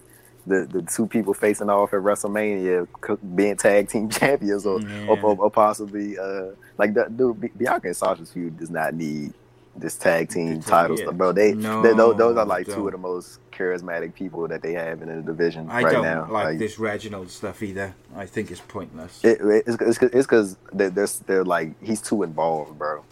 [0.47, 2.87] the the two people facing off at WrestleMania
[3.35, 7.97] being tag team champions or or, or, or possibly uh, like the dude Bianca and
[7.97, 9.33] Sasha's feud does not need
[9.77, 11.11] this tag team The tag- titles, yeah.
[11.11, 11.33] bro.
[11.33, 14.73] They, No, they those, those are like two of the most charismatic people that they
[14.75, 16.29] have in the division I right don't now.
[16.31, 17.93] like, this Reginald stuff either.
[18.15, 19.25] I think it's pointless.
[19.25, 23.03] It, it's it's it's because they're, they're they're like he's too involved, bro.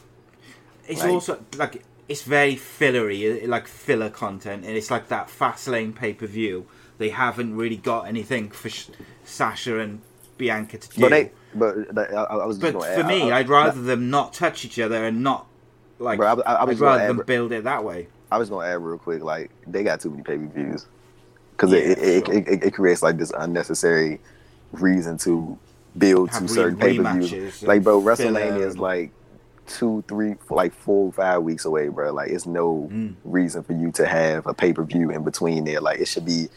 [0.86, 5.66] It's Like- also like it's very fillery, like filler content, and it's like that fast
[5.66, 6.66] lane pay per view.
[6.98, 8.88] They haven't really got anything for Sh-
[9.24, 10.00] Sasha and
[10.38, 11.00] Bianca to do.
[11.00, 14.32] But they but I, I I was But for me, I, I'd rather them not
[14.32, 15.46] touch each other and not
[15.98, 16.18] like.
[16.18, 18.08] Bro, I was- I- would rather them build it that way.
[18.30, 20.86] I was gonna add real quick, like they got too many pay per views
[21.52, 22.34] because Yeah, it, it, sure.
[22.34, 24.20] it, it, it creates like this unnecessary
[24.72, 25.58] reason to
[25.98, 27.62] build Have to certain pay per views.
[27.62, 29.10] Like, bro, WrestleMania is like
[29.66, 32.12] two, three, like four, five weeks away, bro.
[32.12, 33.14] Like, it's no Mm.
[33.24, 35.80] reason for you to have a pay per view in between there.
[35.82, 36.48] Like, it should be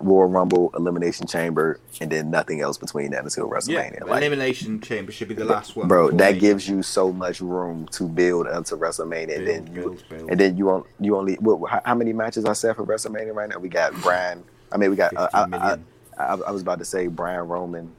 [0.00, 4.06] Royal Rumble, Elimination Chamber, and then nothing else between that until Yeah, WrestleMania.
[4.06, 5.88] Like, Elimination Chamber should be the last one.
[5.88, 6.40] bro, that Mania.
[6.40, 10.08] gives you so much room to build up to WrestleMania, and then Build, you build,
[10.08, 10.30] build.
[10.30, 13.34] and then you on you only what, how, how many matches are set for WrestleMania
[13.34, 13.58] right now?
[13.58, 14.44] We got Bryan.
[14.72, 15.16] I mean, we got.
[15.16, 15.78] Uh, I, I.
[16.18, 17.92] I, I was about to say Bryan Roman,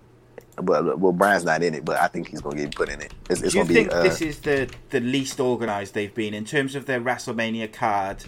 [0.61, 3.13] but well, Bryan's not in it, but I think he's gonna get put in it.
[3.29, 3.95] It's, it's Do you gonna think be.
[3.95, 8.25] Uh, this is the the least organized they've been in terms of their WrestleMania card?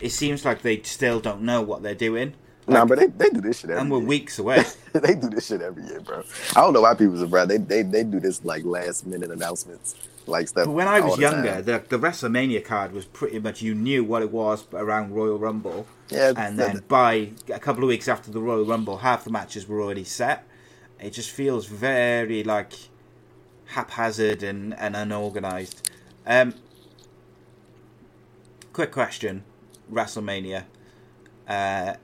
[0.00, 2.34] It seems like they still don't know what they're doing.
[2.68, 4.06] Nah, but they, they do this shit every and we're year.
[4.08, 4.64] weeks away.
[4.92, 6.22] they do this shit every year, bro.
[6.56, 7.50] I don't know why people surprised.
[7.50, 9.94] They they they do this like last minute announcements,
[10.26, 10.66] like stuff.
[10.66, 14.04] But when I was the younger, the, the WrestleMania card was pretty much you knew
[14.04, 18.08] what it was around Royal Rumble, Yeah, and that- then by a couple of weeks
[18.08, 20.44] after the Royal Rumble, half the matches were already set.
[20.98, 22.72] It just feels very like
[23.66, 25.90] haphazard and, and unorganized.
[26.26, 26.54] Um,
[28.72, 29.44] quick question:
[29.92, 30.64] WrestleMania.
[31.48, 31.94] Uh,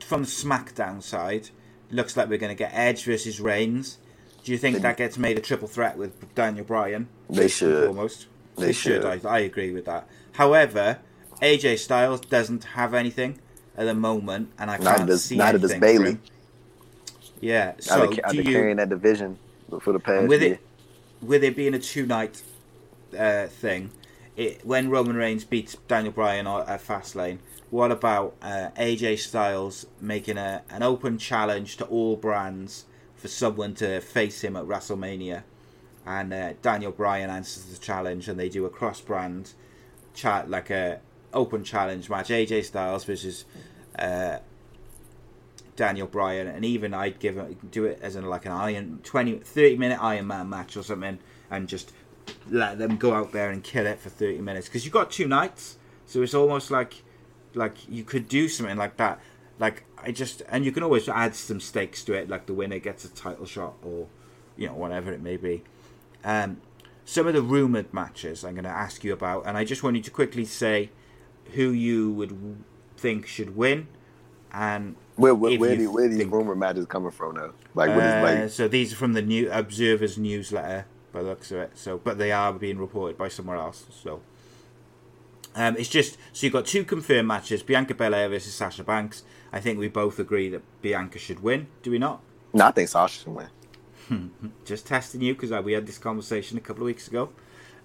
[0.00, 1.50] from the SmackDown side,
[1.90, 3.98] looks like we're going to get Edge versus Reigns.
[4.44, 7.08] Do you think They- that gets made a triple threat with Daniel Bryan?
[7.28, 7.88] They should.
[7.88, 8.26] almost.
[8.56, 9.02] They They should.
[9.02, 9.26] should.
[9.26, 10.08] I, I agree with that.
[10.32, 10.98] However,
[11.42, 13.38] AJ Styles doesn't have anything
[13.76, 16.20] at the moment, and I can't does- see neither anything him.
[17.40, 17.72] Yeah.
[17.80, 18.56] So they, are do they you?
[18.56, 19.38] carrying that division?
[19.80, 20.52] for the past with year.
[20.54, 20.60] it,
[21.20, 22.40] with it being a two night
[23.18, 23.90] uh, thing,
[24.36, 27.38] it when Roman Reigns beats Daniel Bryan at Fastlane,
[27.70, 33.74] what about uh, AJ Styles making a an open challenge to all brands for someone
[33.76, 35.42] to face him at WrestleMania,
[36.04, 39.52] and uh, Daniel Bryan answers the challenge, and they do a cross brand
[40.14, 41.00] chat like a
[41.32, 43.44] open challenge match, AJ Styles versus.
[43.98, 44.38] Uh,
[45.76, 49.40] Daniel Bryan, and even I'd give it, do it as in like an Iron 20,
[49.40, 51.18] 30 minute Iron Man match or something,
[51.50, 51.92] and just
[52.50, 55.28] let them go out there and kill it for thirty minutes because you've got two
[55.28, 57.02] nights, so it's almost like
[57.54, 59.20] like you could do something like that.
[59.58, 62.78] Like I just and you can always add some stakes to it, like the winner
[62.78, 64.06] gets a title shot or
[64.56, 65.62] you know whatever it may be.
[66.24, 66.60] Um,
[67.04, 69.94] some of the rumored matches I'm going to ask you about, and I just want
[69.94, 70.90] you to quickly say
[71.54, 72.36] who you would
[72.96, 73.86] think should win,
[74.52, 77.52] and Where where, where, the, where these rumor matches coming from though?
[77.74, 78.50] Like what is uh, like?
[78.50, 80.86] so these are from the new Observer's newsletter,
[81.16, 81.70] by the looks of it.
[81.74, 83.86] So, but they are being reported by somewhere else.
[83.90, 84.20] So,
[85.54, 89.22] um, it's just so you've got two confirmed matches: Bianca Belair versus Sasha Banks.
[89.52, 91.68] I think we both agree that Bianca should win.
[91.82, 92.20] Do we not?
[92.52, 94.30] No, I think Sasha should win.
[94.64, 97.30] Just testing you because we had this conversation a couple of weeks ago.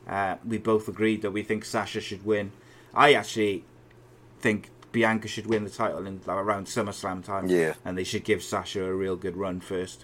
[0.07, 2.51] Uh, we both agreed that we think Sasha should win.
[2.93, 3.63] I actually
[4.39, 7.47] think Bianca should win the title in around SummerSlam time.
[7.47, 7.75] Yeah.
[7.85, 10.03] and they should give Sasha a real good run first.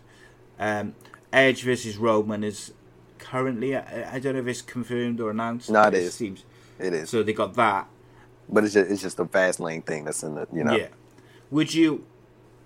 [0.58, 0.96] Um,
[1.34, 2.72] Edge versus Roman is
[3.20, 5.70] currently I, I don't know if it's confirmed or announced.
[5.70, 6.12] No, it but.
[6.12, 6.44] Seems
[6.80, 7.88] It is, so they got that.
[8.50, 10.76] but it's just it's just a fast lane thing that's in the you know.
[10.76, 10.88] Yeah.
[11.52, 12.06] Would you?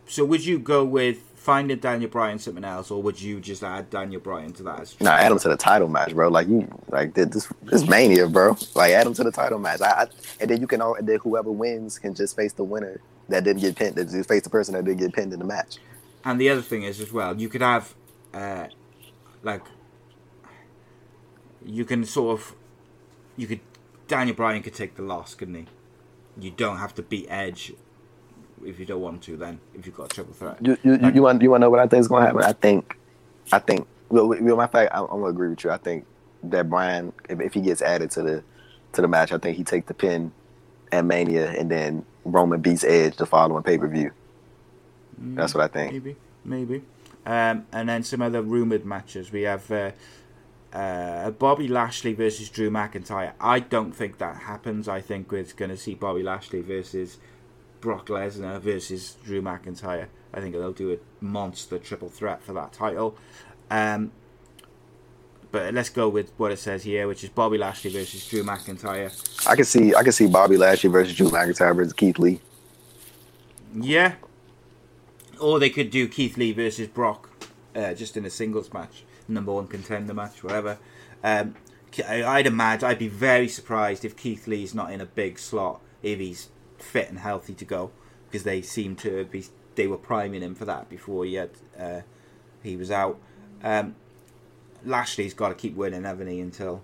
[0.07, 3.89] So would you go with finding Daniel Bryan something else, or would you just add
[3.89, 4.93] Daniel Bryan to that?
[4.99, 6.29] No, add him to the title match, bro.
[6.29, 8.57] Like you, like this, this mania, bro.
[8.75, 9.81] Like add him to the title match.
[9.81, 10.07] I, I
[10.39, 13.43] and then you can all, and then whoever wins can just face the winner that
[13.43, 13.95] didn't get pinned.
[13.95, 15.77] That just face the person that didn't get pinned in the match.
[16.25, 17.95] And the other thing is as well, you could have,
[18.33, 18.67] uh,
[19.41, 19.63] like,
[21.65, 22.56] you can sort of,
[23.38, 23.60] you could,
[24.08, 25.65] Daniel Bryan could take the loss, couldn't he?
[26.39, 27.74] You don't have to beat Edge
[28.65, 29.38] if you don't want to.
[29.38, 31.65] Then, if you've got a triple threat, You, you, you, you want, you want to
[31.65, 32.43] know what I think is going to happen?
[32.43, 32.97] I think,
[33.52, 33.88] I think.
[34.10, 35.71] Well, well, of fact, I'm, I'm gonna agree with you.
[35.71, 36.06] I think
[36.43, 38.43] that Bryan, if, if he gets added to the
[38.93, 40.34] to the match, I think he take the pin
[40.91, 44.12] at Mania, and then Roman beats Edge the following pay per view.
[45.17, 45.93] That's what I think.
[45.93, 46.84] maybe, maybe.
[47.26, 49.32] Um, and then some other rumored matches.
[49.32, 49.91] We have uh,
[50.73, 53.34] uh, Bobby Lashley versus Drew McIntyre.
[53.39, 54.88] I don't think that happens.
[54.88, 57.17] I think we're going to see Bobby Lashley versus
[57.81, 60.07] Brock Lesnar versus Drew McIntyre.
[60.34, 63.17] I think they'll do a monster triple threat for that title.
[63.69, 64.12] Um,
[65.51, 69.12] but let's go with what it says here, which is Bobby Lashley versus Drew McIntyre.
[69.45, 72.39] I can see, I can see Bobby Lashley versus Drew McIntyre versus Keith Lee.
[73.75, 74.15] Yeah.
[75.39, 77.29] Or they could do Keith Lee versus Brock,
[77.75, 80.78] uh, just in a singles match, number one contender match, whatever.
[81.24, 81.56] Um,
[82.08, 86.20] I'd imagine, I'd be very surprised if Keith Lee's not in a big slot if
[86.20, 87.91] he's fit and healthy to go,
[88.30, 92.02] because they seem to be, they were priming him for that before he had, uh,
[92.63, 93.20] he was out.
[93.63, 93.96] Um,
[94.86, 96.82] Lashley's got to keep winning, haven't he, until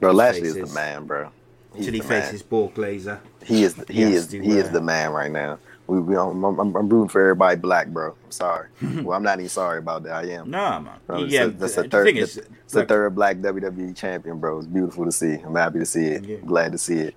[0.00, 1.30] Bro, he Lashley is faces- the man, bro.
[1.74, 2.22] He's until he man.
[2.22, 3.18] faces Brock Lesnar.
[3.44, 5.58] He is, he is, he is uh, the man right now.
[5.86, 8.12] We, we I'm, I'm, I'm rooting for everybody black, bro.
[8.24, 8.68] I'm sorry.
[8.82, 10.12] well, I'm not even sorry about that.
[10.12, 10.50] I am.
[10.50, 10.88] No, man.
[10.88, 13.94] Um, bro, yeah, a- that's the, third, thing is, it's the like- third black WWE
[13.94, 14.58] champion, bro.
[14.58, 15.34] It's beautiful to see.
[15.34, 16.24] I'm happy to see it.
[16.24, 16.36] Yeah.
[16.38, 17.14] Glad to see it.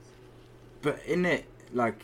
[0.82, 2.04] But in it, like,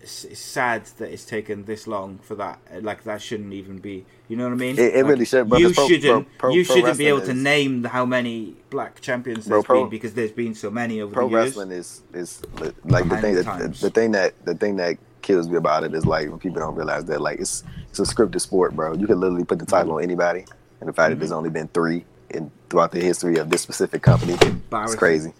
[0.00, 2.60] it's, it's sad that it's taken this long for that.
[2.82, 4.06] Like, that shouldn't even be.
[4.28, 4.78] You know what I mean?
[4.78, 6.02] It- it Like, really should, but You pro- shouldn't.
[6.38, 9.64] pro- pro- you shouldn't be able wrestling to name how many black champions Bro, there's
[9.64, 11.54] pro- been because there's been so many over Pro the years.
[11.54, 12.42] Pro wrestling is is
[12.84, 15.92] like the thing that the, the thing that the thing that kills me about it
[15.94, 18.94] is like when people don't realize that like it's it's a scripted sport, bro.
[18.94, 19.96] You can literally put the title Mm-hmm.
[19.98, 20.44] on anybody,
[20.80, 24.02] and the fact that there's only been three in throughout the history of this specific
[24.02, 24.36] company,
[24.72, 25.32] it's crazy.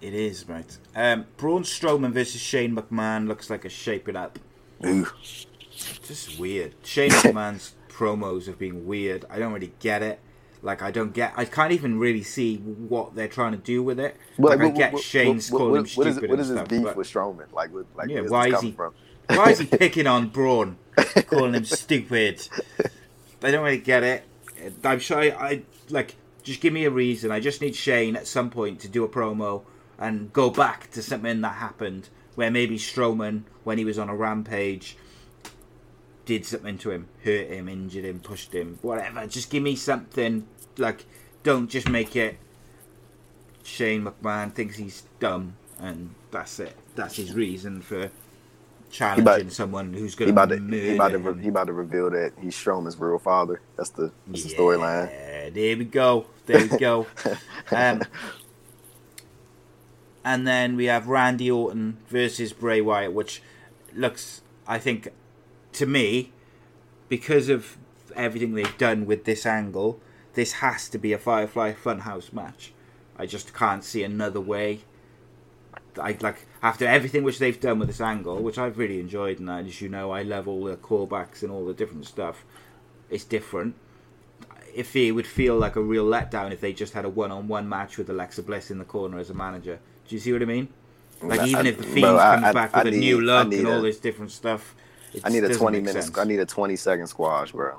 [0.00, 0.76] It is, right.
[0.94, 4.38] Um, Braun Strowman versus Shane McMahon looks like a shaping up.
[4.84, 5.06] Ooh.
[6.06, 6.74] Just weird.
[6.82, 9.24] Shane McMahon's promos have been weird.
[9.30, 10.20] I don't really get it.
[10.64, 11.34] Like I don't get.
[11.36, 14.16] I can't even really see what they're trying to do with it.
[14.38, 16.96] like I get Shane's what, calling what, him stupid what is and his stuff, beef
[16.96, 17.52] with Strowman?
[17.52, 18.94] Like, what, like Yeah, why is he- from?
[19.28, 20.78] Why is he picking on Braun,
[21.26, 22.48] calling him stupid?
[23.42, 24.24] I don't really get it.
[24.82, 26.16] I'm sure I, I like.
[26.42, 27.30] Just give me a reason.
[27.30, 29.64] I just need Shane at some point to do a promo
[29.98, 34.16] and go back to something that happened where maybe Strowman, when he was on a
[34.16, 34.96] rampage,
[36.24, 39.26] did something to him, hurt him, injured him, pushed him, whatever.
[39.26, 40.46] Just give me something.
[40.78, 41.04] Like,
[41.42, 42.38] don't just make it.
[43.62, 46.76] Shane McMahon thinks he's dumb, and that's it.
[46.94, 48.10] That's his reason for
[48.90, 51.38] challenging someone who's going about to to murder he about to him.
[51.40, 53.60] he about to reveal that he's Strowman's real father.
[53.76, 55.10] That's the that's the storyline.
[55.10, 56.26] Yeah, there we go.
[56.46, 57.06] There we go.
[57.70, 58.02] um,
[60.24, 63.42] and then we have Randy Orton versus Bray Wyatt, which
[63.94, 65.08] looks, I think,
[65.74, 66.32] to me,
[67.08, 67.76] because of
[68.16, 70.00] everything they've done with this angle,
[70.34, 72.72] this has to be a Firefly Funhouse match.
[73.16, 74.80] I just can't see another way.
[75.96, 79.48] I like after everything which they've done with this angle, which I've really enjoyed, and
[79.48, 82.44] as you know, I love all the callbacks and all the different stuff.
[83.10, 83.76] It's different
[84.74, 87.96] if it would feel like a real letdown if they just had a one-on-one match
[87.96, 89.78] with Alexa Bliss in the corner as a manager.
[90.08, 90.66] Do you see what I mean?
[91.22, 93.52] Like even if the Fiend I- comes I- back I with a need- new look
[93.52, 94.74] and all this different stuff,
[95.14, 96.16] it I need a twenty make minutes.
[96.16, 97.78] I need a twenty second squash, bro.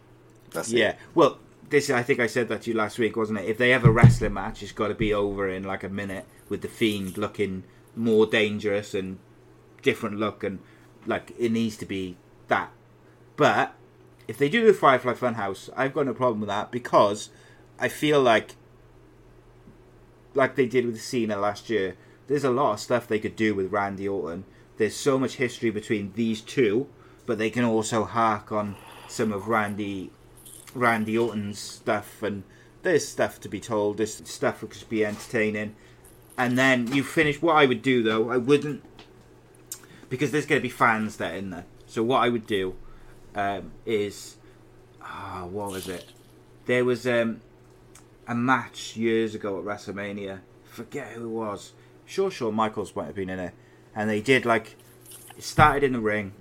[0.51, 0.77] That's it.
[0.77, 3.45] Yeah, well, this I think I said that to you last week, wasn't it?
[3.45, 6.25] If they have a wrestling match, it's got to be over in like a minute
[6.49, 7.63] with the Fiend looking
[7.95, 9.19] more dangerous and
[9.81, 10.59] different look, and
[11.05, 12.17] like it needs to be
[12.47, 12.71] that.
[13.35, 13.73] But
[14.27, 17.29] if they do the Firefly Funhouse, I've got no problem with that because
[17.77, 18.55] I feel like,
[20.33, 21.95] like they did with Cena last year,
[22.27, 24.45] there's a lot of stuff they could do with Randy Orton.
[24.77, 26.87] There's so much history between these two,
[27.25, 28.75] but they can also hark on
[29.07, 30.11] some of Randy
[30.73, 32.43] Randy Orton's stuff, and
[32.83, 33.97] there's stuff to be told.
[33.97, 35.75] There's stuff that could be entertaining,
[36.37, 37.41] and then you finish.
[37.41, 38.83] What I would do though, I wouldn't,
[40.09, 41.65] because there's going to be fans that are in there.
[41.87, 42.75] So what I would do
[43.35, 44.35] um, is,
[45.01, 46.05] ah, what was it?
[46.65, 47.41] There was um,
[48.27, 50.39] a match years ago at WrestleMania.
[50.63, 51.73] Forget who it was.
[52.05, 53.53] Sure, sure, Michaels might have been in it,
[53.95, 54.75] and they did like
[55.37, 56.33] it started in the ring.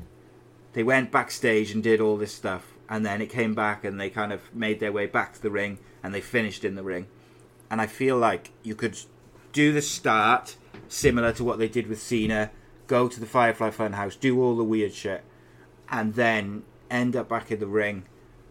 [0.75, 4.11] They went backstage and did all this stuff, and then it came back and they
[4.11, 7.07] kind of made their way back to the ring and they finished in the ring.
[7.71, 8.99] And I feel like you could
[9.53, 10.57] do the start
[10.89, 12.51] similar to what they did with Cena,
[12.87, 15.25] go to the Firefly Funhouse, do all the weird shit,
[15.89, 18.05] and then end up back in the ring.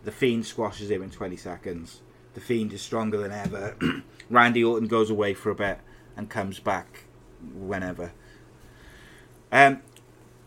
[0.04, 2.02] The Fiend squashes him in 20 seconds.
[2.34, 3.76] The Fiend is stronger than ever.
[4.30, 5.80] Randy Orton goes away for a bit
[6.18, 7.04] and comes back
[7.54, 8.12] whenever.
[9.52, 9.82] Um,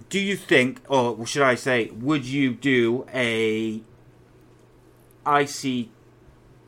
[0.09, 3.83] do you think, or should I say, would you do a
[5.27, 5.88] IC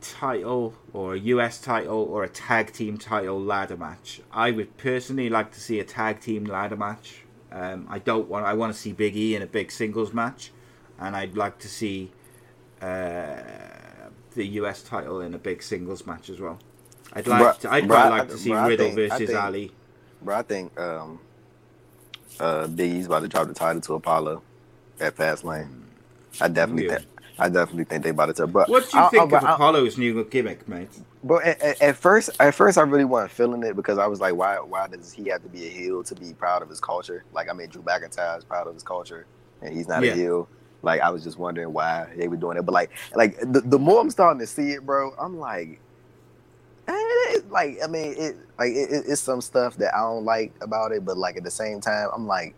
[0.01, 4.21] title or a US title or a tag team title ladder match?
[4.31, 7.23] I would personally like to see a tag team ladder match.
[7.51, 8.45] Um, I don't want.
[8.45, 10.51] I want to see Big E in a big singles match,
[10.99, 12.11] and I'd like to see
[12.81, 13.37] uh,
[14.35, 16.59] the US title in a big singles match as well.
[17.13, 17.59] I'd like.
[17.61, 19.71] To, I'd quite like to see Riddle think- versus think- Ali.
[20.21, 21.19] Bro, I think um,
[22.39, 24.41] uh, Big E's about to drop the title to Apollo
[24.99, 25.69] at Fastlane.
[26.41, 26.95] I definitely Yeah.
[26.97, 27.07] think.
[27.41, 28.47] I definitely think they about to.
[28.47, 30.89] But What do you I- think I- of I- Apollo's new gimmick, mate?
[31.23, 34.19] But at, at- at first, at first, I really wasn't feeling it because I was
[34.19, 36.79] like, why, why does he have to be a heel to be proud of his
[36.81, 37.23] culture?
[37.33, 39.25] Like, I mean, Drew McIntyre is proud of his culture,
[39.61, 40.11] and he's not Yeah.
[40.11, 40.49] a heel.
[40.81, 42.65] Like, I was just wondering why they were doing it.
[42.65, 45.79] But like, like the, the more I'm starting to see it, bro, I'm like,
[46.95, 50.53] it- like, I mean, it like it, it- it's some stuff that I don't like
[50.61, 52.53] about it, but like at the same time, I'm like,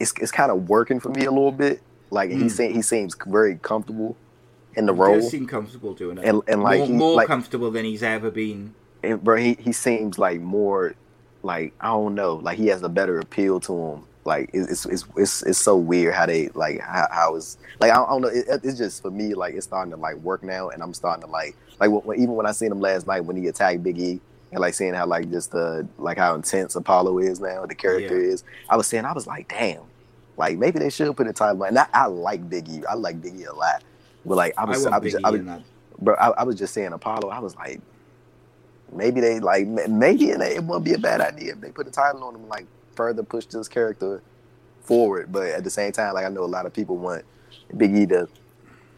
[0.00, 1.80] it's it's kind of working for me a little bit.
[2.10, 2.50] Like he Mm.
[2.50, 4.16] se- he seems very comfortable
[4.76, 6.24] in the He role, does seem comfortable doing it.
[6.24, 8.74] and and like more, he, more like, comfortable than he's ever been.
[9.02, 10.94] and bro, he, he seems like more
[11.42, 14.04] like I don't know, like he has a better appeal to him.
[14.24, 17.94] Like it's it's it's it's so weird how they like how, how it's like I
[17.96, 18.28] don't, I don't know.
[18.28, 21.24] It, it's just for me like it's starting to like work now, and I'm starting
[21.24, 23.98] to like like when, even when I seen him last night when he attacked Big
[23.98, 24.20] E.
[24.50, 28.18] And like seeing how like just the like how intense Apollo is now, the character
[28.18, 28.32] Yeah.
[28.32, 28.44] is.
[28.70, 29.82] I was saying I was like, damn,
[30.38, 31.62] like maybe they should put a title.
[31.62, 31.68] on.
[31.68, 32.80] And I, I like Big E.
[32.88, 33.82] I like Big E a lot.
[34.24, 35.40] But like I I, was, want I, was, just, I was
[35.98, 37.28] bro, I, I was just saying Apollo.
[37.28, 37.82] I was like,
[38.90, 41.90] maybe they like maybe it, it won't be a bad idea if they put a
[41.90, 44.22] title on him, like further push this character
[44.80, 45.30] forward.
[45.30, 47.24] But at the same time, like I know a lot of people want
[47.76, 48.28] Big E to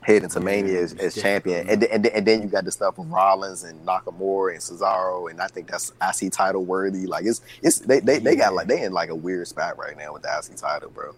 [0.02, 2.98] head into Yeah, Mania as, as champion, and, and and then you got the stuff
[2.98, 7.06] with Rollins and Nakamura and Cesaro, and I think that's IC title worthy.
[7.06, 9.96] Like it's it's they they, they got like they in like a weird spot right
[9.96, 11.14] now with the IC title, bro.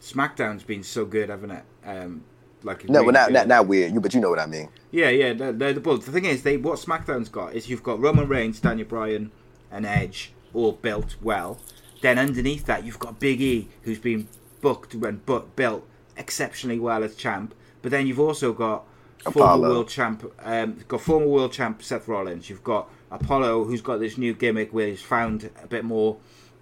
[0.00, 1.64] SmackDown's been so good, haven't it?
[1.84, 2.24] Um,
[2.62, 3.92] like No, really but not, not not weird.
[3.92, 4.70] You but you know what I mean.
[4.90, 5.32] Yeah, yeah.
[5.32, 8.28] They're, they're the well, the thing is, they what SmackDown's got is you've got Roman
[8.28, 9.32] Reigns, Daniel Bryan,
[9.70, 11.60] and Edge all built well.
[12.00, 14.28] Then underneath that, you've got Big E, who's been
[14.60, 15.86] booked and bu- built
[16.16, 17.54] exceptionally well as champ.
[17.82, 18.84] But then you've also got
[19.32, 22.50] former world champ, um, got former world champ Seth Rollins.
[22.50, 26.18] You've got Apollo, who's got this new gimmick where he's found a bit more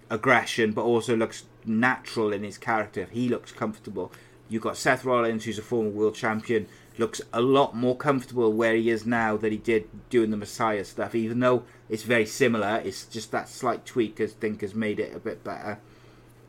[0.09, 3.07] aggression, but also looks natural in his character.
[3.11, 4.11] He looks comfortable.
[4.49, 8.75] You've got Seth Rollins, who's a former world champion, looks a lot more comfortable where
[8.75, 11.13] he is now than he did doing the Messiah stuff.
[11.15, 15.15] Even though it's very similar, it's just that slight tweak I think has made it
[15.15, 15.79] a bit better.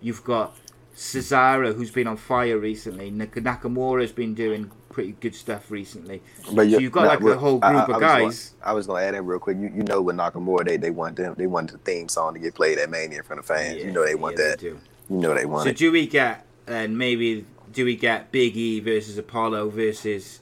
[0.00, 0.56] You've got
[0.98, 3.08] Cesaro, who's been on fire recently.
[3.08, 6.20] Nak- Nakamura's been doing pretty good stuff recently.
[6.52, 8.48] But So you've got like a whole group I- of I guys.
[8.60, 9.56] Gonna, I was gonna add in real quick.
[9.58, 12.40] You you know with Nakamura they they want them they want the theme song to
[12.40, 13.76] get played at Mania in front of fans.
[13.84, 14.58] you know they want yeah, that.
[14.58, 14.78] do.
[15.08, 15.76] You know they want So it.
[15.76, 20.40] do we get and maybe do we get Big E versus Apollo versus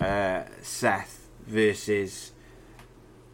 [0.00, 2.32] uh, Seth versus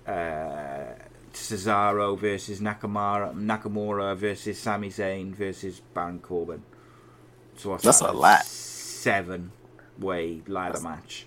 [0.07, 0.92] uh,
[1.35, 6.62] Cesaro versus Nakamura Nakamura versus Sami Zayn versus Baron Corbin.
[7.57, 8.11] So That's that?
[8.11, 8.45] a lot.
[8.45, 9.53] Seven
[9.99, 11.26] way ladder match.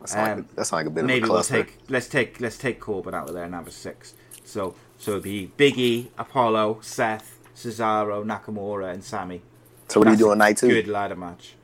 [0.00, 2.40] That's, um, like, that sound like a bit Maybe of a we'll take let's take
[2.40, 4.14] let's take Corbin out of there and have a six.
[4.44, 9.42] So so it'd be Big E, Apollo, Seth, Cesaro, Nakamura, and Sami.
[9.88, 10.68] so what are you That's doing night two?
[10.68, 11.54] Good ladder match.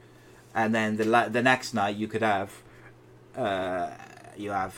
[0.54, 2.50] And then the la- the next night you could have
[3.36, 3.90] uh,
[4.36, 4.74] you have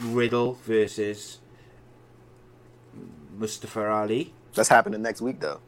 [0.00, 1.38] Riddle versus
[3.38, 4.32] Mustafa Ali.
[4.54, 5.60] That's happening next week though.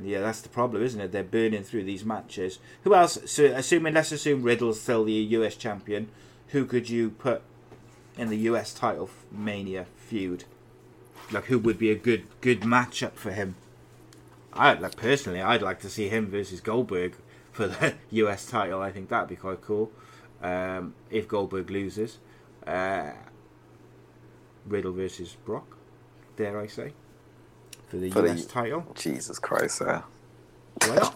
[0.00, 1.12] Yeah, that's the problem, isn't it?
[1.12, 2.60] They're burning through these matches.
[2.84, 3.18] Who else?
[3.26, 6.08] So, assuming let's assume Riddle's still the US champion.
[6.48, 7.42] Who could you put
[8.16, 10.44] in the US title Mania feud?
[11.32, 13.56] Like, who would be a good good matchup for him?
[14.52, 17.14] I like personally, I'd like to see him versus Goldberg
[17.52, 18.80] for the US title.
[18.80, 19.90] I think that'd be quite cool.
[20.42, 22.18] Um, if Goldberg loses,
[22.66, 23.10] uh,
[24.66, 25.77] Riddle versus Brock.
[26.38, 26.92] Dare I say?
[27.88, 28.86] For the For the- title.
[28.94, 30.04] Jesus Christ, sir.
[30.86, 31.14] Why not?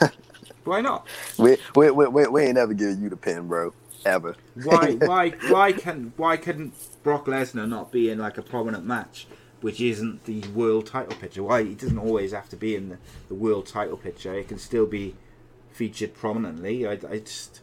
[0.64, 1.06] Why not?
[1.36, 3.74] We we, we, we, ain't never giving you the pin, bro.
[4.06, 4.36] Ever.
[4.62, 9.26] Why why why can why couldn't Brock Lesnar not be in like a prominent match,
[9.62, 11.42] which isn't the world title picture?
[11.42, 14.32] Why he doesn't always have to be in the, the world title picture?
[14.32, 15.16] It can still be
[15.72, 16.86] featured prominently.
[16.86, 17.62] I, I just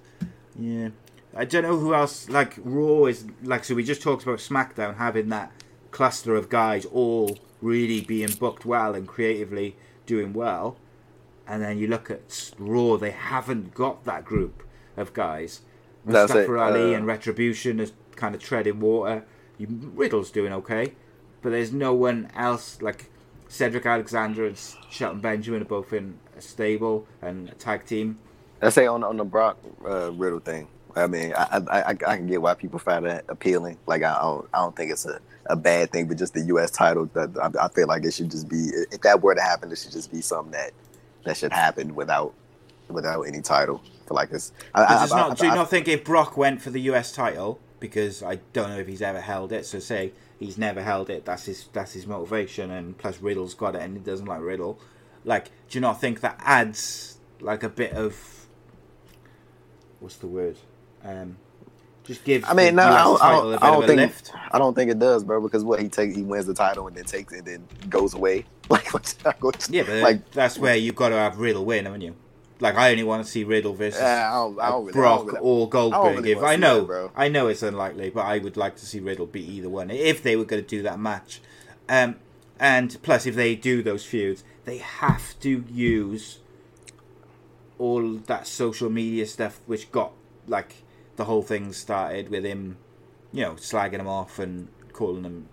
[0.57, 0.89] yeah.
[1.33, 3.63] I don't know who else like Raw is like.
[3.63, 5.53] So we just talked about SmackDown having that
[5.91, 9.75] cluster of guys all really being booked well and creatively
[10.05, 10.77] doing well,
[11.47, 14.63] and then you look at Raw, they haven't got that group
[14.95, 15.61] of guys.
[16.05, 19.25] Mustafa Ali uh, and Retribution is kind of treading water.
[19.57, 20.93] You, Riddle's doing okay,
[21.41, 23.09] but there's no one else like
[23.47, 24.57] Cedric Alexander and
[24.89, 28.19] Shelton Benjamin are both in a stable and a tag team.
[28.61, 30.67] Let's say on on the Brock uh, Riddle thing.
[30.95, 33.77] I mean, I, I I I can get why people find that appealing.
[33.85, 36.71] Like I don't I don't think it's a, a bad thing, but just the U.S.
[36.71, 39.71] title that I, I feel like it should just be if that were to happen,
[39.71, 40.71] it should just be something that
[41.25, 42.33] that should happen without
[42.87, 43.81] without any title.
[44.07, 46.81] For like this, I, I, not, do you not think if Brock went for the
[46.81, 50.81] US title, because I don't know if he's ever held it, so say he's never
[50.81, 54.25] held it, that's his that's his motivation, and plus Riddle's got it and he doesn't
[54.25, 54.79] like Riddle.
[55.23, 58.47] Like, do you not think that adds like a bit of
[59.99, 60.57] what's the word?
[61.03, 61.37] Um,
[62.09, 64.31] just gives I mean, no, I don't, I don't, I don't think lift.
[64.51, 65.41] I don't think it does, bro.
[65.41, 68.13] Because what he take, he wins the title and then takes it, and then goes
[68.13, 68.45] away.
[68.69, 68.87] Like,
[69.71, 72.15] Yeah, but like, that's where you've got to have Riddle win, haven't you?
[72.59, 75.01] Like, I only want to see Riddle versus uh, I don't, I don't really, I
[75.01, 76.17] Brock really, or Goldberg.
[76.17, 77.11] really if I know, that, bro.
[77.15, 80.21] I know it's unlikely, but I would like to see Riddle beat either one if
[80.21, 81.41] they were going to do that match.
[81.87, 82.17] Um,
[82.59, 86.39] and plus, if they do those feuds, they have to use
[87.79, 90.11] all that social media stuff, which got
[90.47, 90.83] like
[91.19, 92.77] the whole thing started with him,
[93.33, 95.47] you know, slagging him off and calling him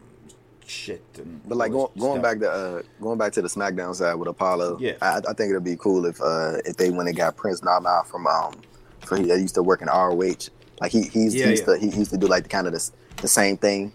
[0.65, 1.03] shit.
[1.19, 4.29] And But like going, going back to uh, going back to the SmackDown side with
[4.29, 4.93] Apollo, Yeah.
[5.03, 8.03] I, I think it'd be cool if uh, if they went and got Prince Nana
[8.07, 8.55] from um,
[9.01, 10.49] for he used to work in ROH.
[10.81, 11.75] Like he he's, Yeah, he used yeah.
[11.75, 12.91] to he used to do like the kind of the,
[13.23, 13.93] the same thing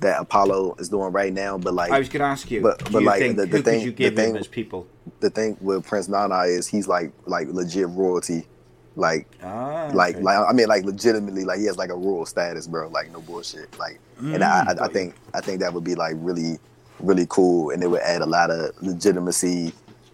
[0.00, 1.56] that Apollo is doing right now.
[1.56, 3.86] But like I was going to ask you, But- but, you like, the- the thing-
[3.86, 4.86] the give him thing- as people?
[5.20, 8.46] the thing with Prince Nana is he's like like legit royalty.
[8.98, 10.24] Like Ah, like okay.
[10.24, 12.88] like I mean like legitimately like he has like a royal status, bro.
[12.88, 13.78] Like no bullshit.
[13.78, 16.58] Like and I, I, I think I think that would be like really
[16.98, 19.72] really cool, and it would add a lot of legitimacy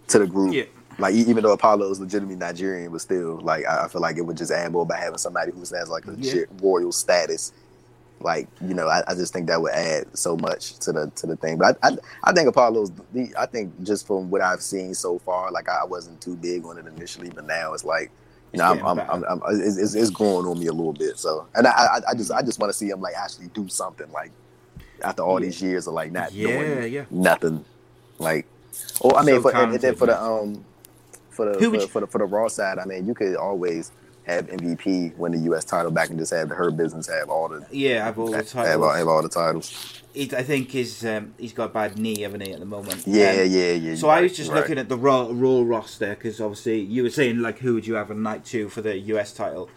[0.09, 0.53] to the group.
[0.53, 0.64] Yeah.
[0.99, 4.20] Like even though Apollo is legitimately Nigerian, but still like I, I feel like it
[4.22, 7.53] would just add more by having somebody who has like legit royal status.
[8.20, 11.26] Like you know, I, I just think that would add so much to the to
[11.26, 11.57] the thing.
[11.57, 12.93] But I I, I think Apollo's
[13.39, 16.76] I think just from what I've seen so far, like I wasn't too big on
[16.76, 18.11] it initially, but now it's like
[18.59, 19.00] know, I'm, I'm.
[19.00, 21.18] I'm, I'm, it's, it's- it's growing on me a little bit.
[21.18, 23.68] So, and I, I, I just, I just want to see him like actually do
[23.68, 24.30] something like
[25.02, 25.46] after all Yeah.
[25.46, 27.05] these years of like not Yeah, doing yeah.
[27.11, 27.64] nothing.
[28.18, 28.46] Like,
[29.02, 30.64] oh, I mean, So for, and, and then for the um,
[31.30, 33.36] for the for, the- you- for the for the Raw side, I mean, you could
[33.36, 33.90] always
[34.24, 35.64] have MVP win the U.S.
[35.64, 38.48] title back and just have her Business have all the Yeah, I've all the have,
[38.48, 38.82] titles.
[38.86, 40.02] all, have all the titles.
[40.15, 43.03] He- I think he's um, he's got a bad knee, haven't he, at the moment?
[43.07, 43.95] Yeah, Um, yeah, yeah.
[43.97, 44.61] So you're I was just right.
[44.61, 47.95] looking at the Raw, Raw roster because obviously you were saying like who would you
[47.95, 49.69] have on night two for the US title?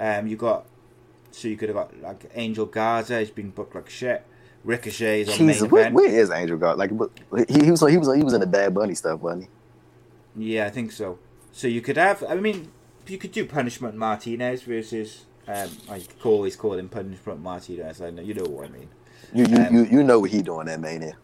[0.00, 0.64] Um, you got
[1.30, 3.18] so you could have got like Angel Garza.
[3.20, 4.24] He's been booked like shit.
[4.64, 5.94] Ricochet's on Jesus, main where, event.
[5.94, 6.78] where is Angel God?
[6.78, 6.90] Like,
[7.48, 9.48] he, he was he was he was in the Bad Bunny stuff, wasn't
[10.36, 10.54] he?
[10.54, 11.18] Yeah, I think so.
[11.52, 12.24] So you could have.
[12.28, 12.70] I mean,
[13.06, 15.26] you could do Punishment Martinez versus.
[15.48, 18.00] Um, I always call him Punishment Martinez.
[18.00, 18.88] I know you know what I mean.
[19.34, 21.16] You you, Um, you you know what he doing that mania.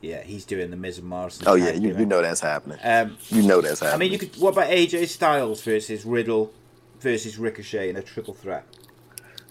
[0.00, 1.44] Yeah, he's doing the Miz and Morrison.
[1.48, 1.98] Oh yeah, you, know.
[2.00, 2.78] you know that's happening.
[2.82, 3.94] Um, You know that's happening.
[3.94, 4.36] I mean, you could.
[4.40, 6.52] What about AJ Styles versus Riddle
[7.00, 8.64] versus Ricochet in a triple threat?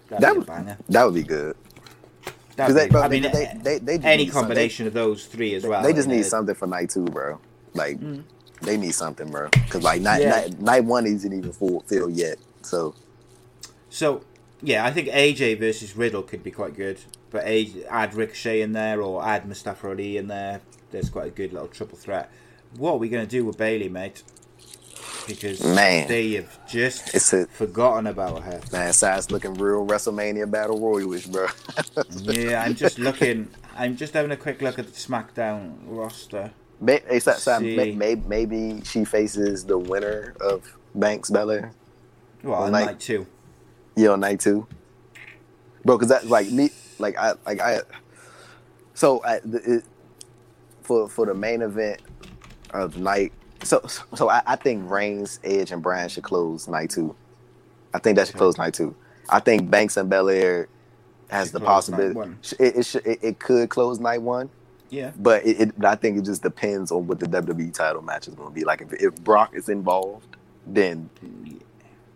[0.08, 0.78] That'd that would, banger.
[0.90, 1.56] that would be good.
[2.56, 5.82] That'd they- bro, I mean, they- they- they any combination of those three as well.
[5.84, 7.40] they just need know, something for night two, bro.
[7.74, 8.00] Like
[8.62, 9.50] they need something, bro.
[9.50, 10.30] Because like night, Yeah.
[10.30, 12.38] night night one isn't even full filled yet.
[12.62, 12.94] So
[13.90, 14.22] So
[14.62, 17.00] yeah, I think AJ versus Riddle could be quite good.
[17.36, 20.62] But AJ, add Ricochet in there or add Mustafa Ali in there.
[20.92, 22.32] There's quite a good little triple threat.
[22.78, 24.24] What are we going to do with Bayley, mate?
[25.28, 26.08] Because Man.
[26.08, 28.62] they have just It's a- forgotten about her.
[28.72, 31.48] man, size looking real WrestleMania battle royalish, bro.
[32.34, 33.50] Yeah, I'm just looking.
[33.76, 36.54] I'm just having a quick look at the SmackDown roster.
[36.80, 37.76] May- hey, Sa- Sa- See.
[37.76, 41.74] may- may- maybe she faces the winner of Banks Belair.
[42.44, 43.28] Well, on Like- night two.
[43.98, 44.68] Yeah, on night two,
[45.84, 45.98] bro.
[45.98, 46.70] Because that like me,
[47.00, 47.82] like I, like I.
[48.94, 49.84] So I, the, it,
[50.84, 52.02] for for the main event
[52.72, 53.34] of the night,
[53.64, 57.16] so so I, I think Reigns, Edge, and Bryan should close night two.
[57.94, 58.96] I think that should close night two.
[59.30, 60.68] I think Banks and Belair
[61.30, 62.36] has the possibility.
[62.60, 64.50] It, it, should, it it could close night one.
[64.90, 65.12] Yeah.
[65.18, 68.36] But it, it, I think it just depends on what the WWE title match is
[68.36, 68.64] going to be.
[68.64, 70.38] Like if, if Brock is involved,
[70.68, 71.10] then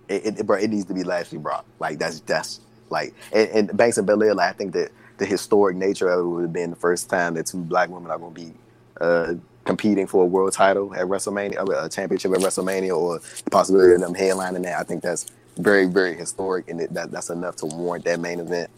[0.07, 1.65] it, it, bro, it needs to be Lashley Brock.
[1.79, 4.33] Like that's that's like and, and Banks and Belair.
[4.33, 7.33] Like I think that the historic nature of it would have been the first time
[7.35, 8.53] that two black women are going to be
[9.01, 9.33] uh,
[9.65, 13.93] competing for a world title at WrestleMania, uh, a championship at WrestleMania, or the possibility
[13.93, 14.79] of them headlining that.
[14.79, 15.27] I think that's
[15.57, 18.69] very very historic, and it, that that's enough to warrant that main event.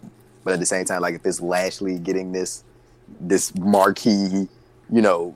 [0.44, 2.64] But at the same time, like if it's Lashley getting this
[3.20, 4.48] this marquee,
[4.90, 5.36] you know,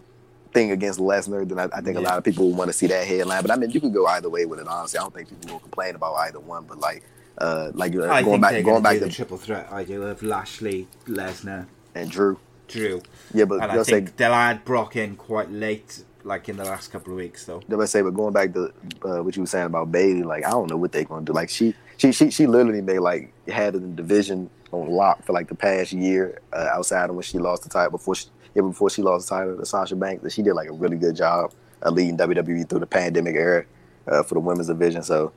[0.53, 3.05] thing against Lesnar, then I, I think a lot of people want to see that
[3.05, 3.41] headline.
[3.41, 4.67] But I mean, you could go either way with it.
[4.67, 6.65] Honestly, I don't think people will complain about either one.
[6.65, 7.03] But like,
[7.37, 10.23] uh, like uh, going think back, going going back to the triple threat idea of
[10.23, 12.39] Lashley, Lesnar, and Drew.
[12.67, 13.01] Drew.
[13.33, 16.57] Yeah, but And I they'll say think they'll add Brock in quite late, like in
[16.57, 17.61] the last couple of weeks, though.
[17.67, 18.73] they say, but going back to
[19.03, 21.33] uh, what you were saying about Bayley, like I don't know what they're gonna do.
[21.33, 25.47] Like she, she, she, she literally they like had the division on lock for like
[25.47, 28.89] the past year, uh, outside of when she lost the title before she, yeah, before
[28.89, 31.53] she lost the title to Sasha Banks, that she did like a really good job
[31.81, 33.65] of leading WWE through the pandemic era
[34.07, 35.03] uh, for the women's division.
[35.03, 35.33] So.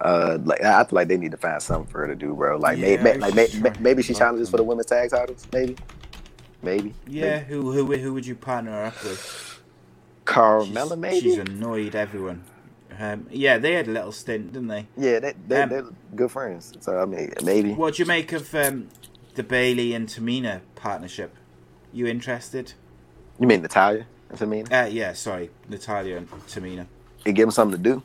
[0.00, 2.56] Uh, like I feel like they need to find something for her to do, bro.
[2.58, 5.46] Like, may, Yeah, may, like was may, maybe she challenges for the women's tag titles,
[5.52, 5.76] maybe,
[6.62, 6.94] maybe.
[7.06, 7.44] Yeah, Maybe.
[7.54, 9.60] who who who would you partner her up with?
[10.24, 11.20] Carmella, She's- maybe.
[11.20, 12.44] She's annoyed everyone.
[12.98, 14.86] Um, yeah, they had a little stint, didn't they?
[14.96, 15.84] yeah, they, they, Um, they're
[16.14, 16.72] good friends.
[16.80, 17.74] So I mean, maybe.
[17.74, 18.88] What do you make of um,
[19.34, 21.34] the Bayley and Tamina partnership?
[21.92, 22.72] You interested?
[23.38, 24.84] You mean Natalya and Tamina?
[24.84, 26.86] Uh, yeah, sorry, Natalya and Tamina.
[27.26, 28.02] It give them something to do.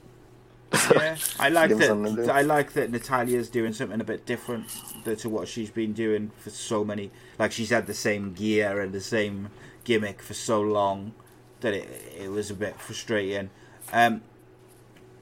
[0.93, 2.35] Yeah, I like Give 'em something to that.
[2.35, 4.67] I like that Natalya's doing something a bit different
[5.05, 7.11] to to what she's been doing for so many.
[7.39, 9.49] Like she's had the same gear and the same
[9.83, 11.13] gimmick for so long
[11.61, 13.49] that it it was a bit frustrating.
[13.91, 14.21] Um,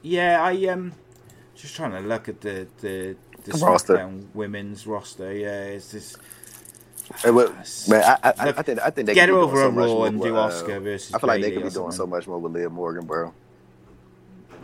[0.01, 0.93] yeah, I um,
[1.55, 3.95] just trying to look at the the the The roster.
[3.97, 5.33] SmackDown women's roster.
[5.33, 6.17] Yeah, it's just
[7.23, 7.51] Hey, well,
[7.87, 9.67] man, I, I, I, Look, I think I think they get her over doing so
[9.67, 11.91] on much Raw and do uh, Asuka versus I feel like they could be doing
[11.91, 13.33] so much more with Liv Morgan, bro.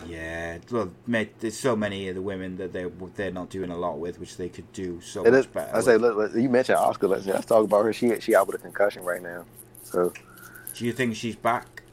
[0.08, 0.60] Yeah.
[0.72, 2.86] Well, mate, there's so many of the women that they
[3.16, 5.76] they're not doing a lot with, which they could do so It much is, better.
[5.76, 7.10] I say, look, look, you mentioned Asuka.
[7.10, 7.94] Let's, let's talk about her.
[7.94, 9.46] She she out with a concussion right now.
[9.84, 10.14] So,
[10.74, 11.84] Do you think she's back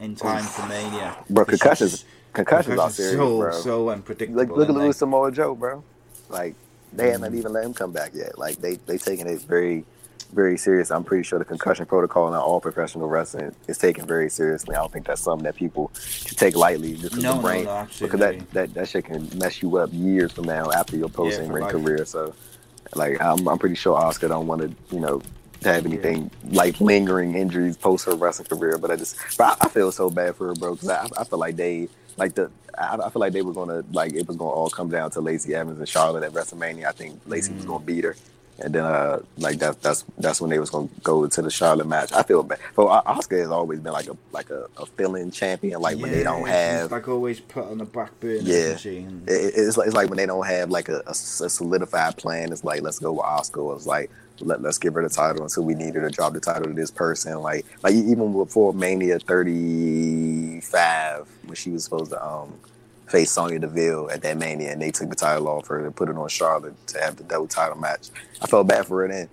[0.00, 1.16] in time for Mania?
[1.30, 3.50] bro, concussions, concussions are concussions so, bro.
[3.50, 4.40] So unpredictable.
[4.40, 4.74] look look at?
[4.74, 5.84] Louis Samoa Joe, bro.
[6.28, 6.56] Like
[6.92, 7.12] they Mm.
[7.12, 8.38] haven't even let him come back yet.
[8.38, 9.86] Like they they taking it very
[10.24, 10.90] very serious.
[10.90, 14.74] I'm pretty sure the concussion protocol in all professional wrestling is taken very seriously.
[14.74, 17.42] I don't think that's something that people should take lightly just because No, the no,
[17.42, 20.96] brain no, because that, that that shit can mess you up years from now after
[20.96, 22.04] your post for ring career.
[22.04, 22.34] So
[22.94, 25.22] like I'm I'm pretty sure Asuka don't want to you know
[25.64, 28.78] have anything like lingering injuries post her wrestling career.
[28.78, 31.24] But I just but I, I feel so bad for her, bro, because I, I
[31.24, 34.36] feel like they like the I, I feel like they were gonna like it was
[34.36, 36.86] gonna all come down to Lacey Evans and Charlotte at WrestleMania.
[36.86, 37.68] I think Lacey was mm.
[37.68, 38.16] gonna beat her.
[38.58, 41.86] And then, uh, like that, that's that's when they was gonna go to the Charlotte
[41.86, 42.12] match.
[42.12, 42.60] I feel bad.
[42.76, 45.80] But Asuka has always been like a like a, a fill-in champion.
[45.80, 48.40] Like when they don't have, like always put on the back burner.
[48.42, 48.76] Yeah.
[48.84, 52.52] It, it's like it's like when they don't have like a solidified plan.
[52.52, 53.74] It's like let's go with Asuka.
[53.76, 56.40] It's like let let's give her the title until we need her to drop the
[56.40, 57.40] title to this person.
[57.40, 62.52] Like like even before Mania thirty five, when she was supposed to um
[63.12, 66.08] face Sonya Deville at that Mania, and they took the title off her and put
[66.08, 68.08] it on Charlotte to have the double title match.
[68.40, 69.28] I felt bad for her then.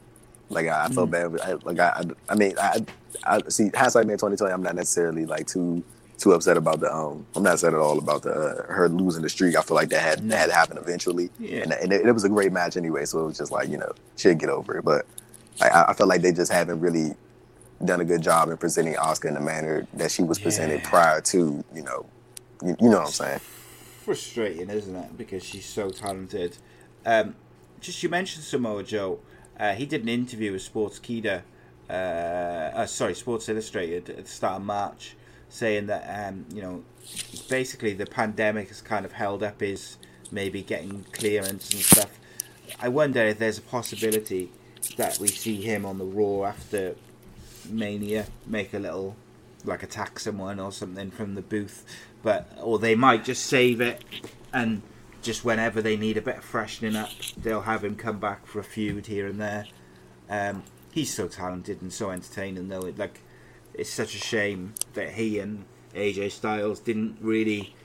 [0.50, 1.40] Like I, I felt bad.
[1.42, 2.04] I, like I, I,
[2.34, 2.86] I mean, I,
[3.24, 4.54] I see hindsight being twenty twenty.
[4.54, 5.84] I'm not necessarily like too
[6.18, 7.26] too upset about the um.
[7.36, 9.56] I'm not upset at all about the uh, her losing the streak.
[9.56, 11.62] I feel like that had that had to happen eventually, Yeah.
[11.62, 13.06] and, and it, it was a great match anyway.
[13.06, 14.84] So it was just like you know she'll get over it.
[14.86, 15.06] But
[15.62, 17.14] I, I feel like they just haven't really
[17.86, 20.90] done a good job in presenting Asuka in the manner that she was presented Yeah.
[20.90, 22.06] prior to you know
[22.64, 23.40] you, you know what I'm saying.
[24.10, 25.16] Frustrating, isn't it?
[25.16, 26.57] Because she's so talented.
[27.05, 27.36] Um,
[27.80, 29.20] just you mentioned Samoa Joe.
[29.60, 31.43] Uh, he did an interview with Sportskeeda,
[31.88, 35.16] uh, uh, sorry, Sports Illustrated at the start of March,
[35.49, 36.84] saying that um, you know
[37.49, 39.97] basically the pandemic has kind of held up his
[40.32, 42.20] maybe getting clearance and stuff.
[42.80, 44.49] I wonder if there's a possibility
[44.97, 46.95] that we see him on the Raw after
[47.70, 49.16] Mania make a little
[49.66, 51.86] like attack someone or something from the booth,
[52.24, 54.03] but or they might just save it
[54.53, 54.82] and
[55.22, 58.59] just whenever they need a bit of freshening up, they'll have him come back for
[58.59, 59.65] a feud here and there.
[60.30, 62.82] Um, he's so talented and so entertaining, though.
[62.82, 63.20] It, like
[63.74, 67.76] it's such a shame that he and AJ Styles didn't really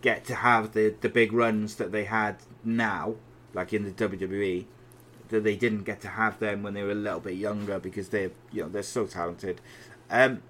[0.00, 3.16] get to have the the big runs that they had now,
[3.54, 4.66] like in the WWE.
[5.28, 8.10] That they didn't get to have them when they were a little bit younger because
[8.10, 9.60] they're you know they're so talented.
[10.08, 10.42] Um,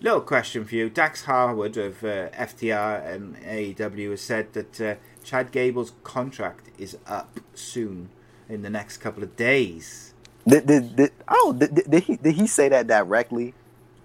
[0.00, 4.94] little question for you: Dax Harwood of uh, FTR and AEW has said that uh,
[5.24, 8.08] Chad Gable's contract is up soon
[8.48, 10.14] in the next couple of days.
[10.46, 13.52] Did, did, did, oh, did, did, he did he say that directly,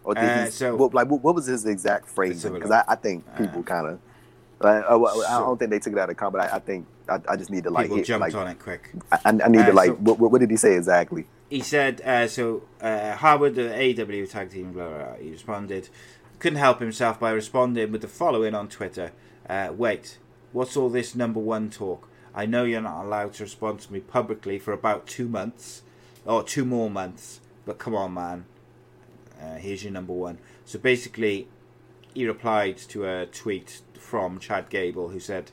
[0.03, 0.51] or did Uh, he?
[0.51, 2.53] so- what, like, what, what was his exact phrasing?
[2.53, 2.71] Because.
[2.71, 3.99] I, I think Uh, people kind of,
[4.59, 6.49] like, uh, well, I don't think they took it out of context.
[6.49, 8.47] But I, I think I, I just need to like, People hit, jumped like on
[8.47, 8.91] it quick.
[9.11, 11.25] I, I need Uh, to like, so- what, what, did he say exactly?
[11.49, 15.89] he said, uh, so uh, Harwood, the AW tag team, blah, blah, blah, he responded,
[16.39, 19.11] couldn't help himself by responding with the following on Twitter.
[19.47, 20.17] Uh, wait,
[20.51, 22.07] what's all this number one talk?
[22.33, 25.83] I know you're not allowed to respond to me publicly for about two months,
[26.25, 28.45] or two more months, but come on, man.
[29.39, 30.39] Uh, here's your number one.
[30.65, 31.47] So basically,
[32.15, 35.51] he replied to a tweet from Chad Gable who said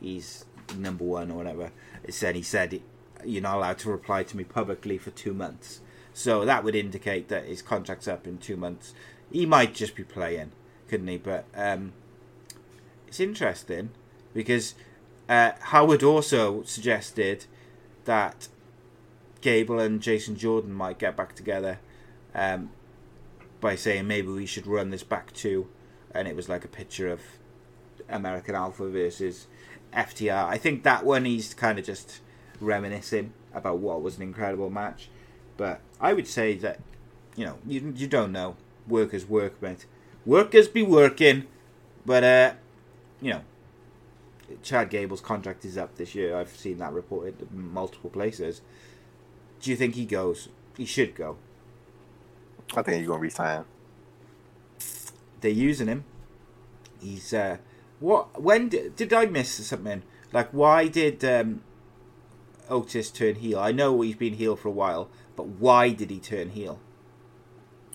[0.00, 0.44] he's
[0.76, 1.70] number one or whatever.
[2.04, 2.80] It said he said
[3.24, 5.80] you're not allowed to reply to me publicly for two months.
[6.12, 8.94] So that would indicate that his contract's up in two months.
[9.30, 10.52] He might just be playing,
[10.88, 11.18] couldn't he?
[11.18, 11.92] But um,
[13.06, 13.90] it's interesting
[14.32, 14.74] because
[15.28, 17.44] uh, Harwood also suggested
[18.04, 18.48] that
[19.40, 21.80] Gable and Jason Jordan might get back together
[22.34, 22.70] um,
[23.60, 25.68] by saying maybe we should run this back too,
[26.12, 27.20] and it was like a picture of
[28.08, 29.46] American Alpha versus
[29.92, 30.46] FTR.
[30.46, 32.20] I think that one he's kind of just
[32.60, 35.08] reminiscing about what was an incredible match,
[35.56, 36.80] but I would say that
[37.36, 38.56] you know you you don't know
[38.86, 39.86] workers work, mate.
[40.24, 41.46] Workers be working,
[42.04, 42.52] but uh,
[43.20, 43.40] you know.
[44.62, 46.36] Chad Gable's contract is up this year.
[46.36, 48.60] I've seen that reported in multiple places.
[49.60, 50.48] Do you think he goes?
[50.76, 51.36] He should go.
[52.76, 53.64] I think he's gonna resign.
[55.40, 56.04] they're using him.
[57.00, 57.58] He's uh,
[58.00, 58.40] what?
[58.42, 60.02] When did, did I miss something?
[60.32, 61.62] Like, why did um,
[62.68, 63.58] Otis turn heel?
[63.58, 66.80] I know he's been heel for a while, but why did he turn heel?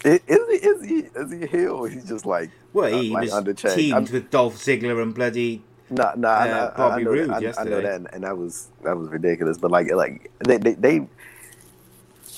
[0.03, 1.83] Is, is he is he is he heel?
[1.85, 3.75] He's just like Well, uh, he like was under chain.
[3.75, 5.63] teamed I'm- with Dolph Ziggler and bloody.
[5.93, 8.37] Nah, nah, uh, Bobby I, know Roode that, I, I know that, and, and that
[8.37, 9.57] was that was ridiculous.
[9.57, 11.07] But like, like they, they, they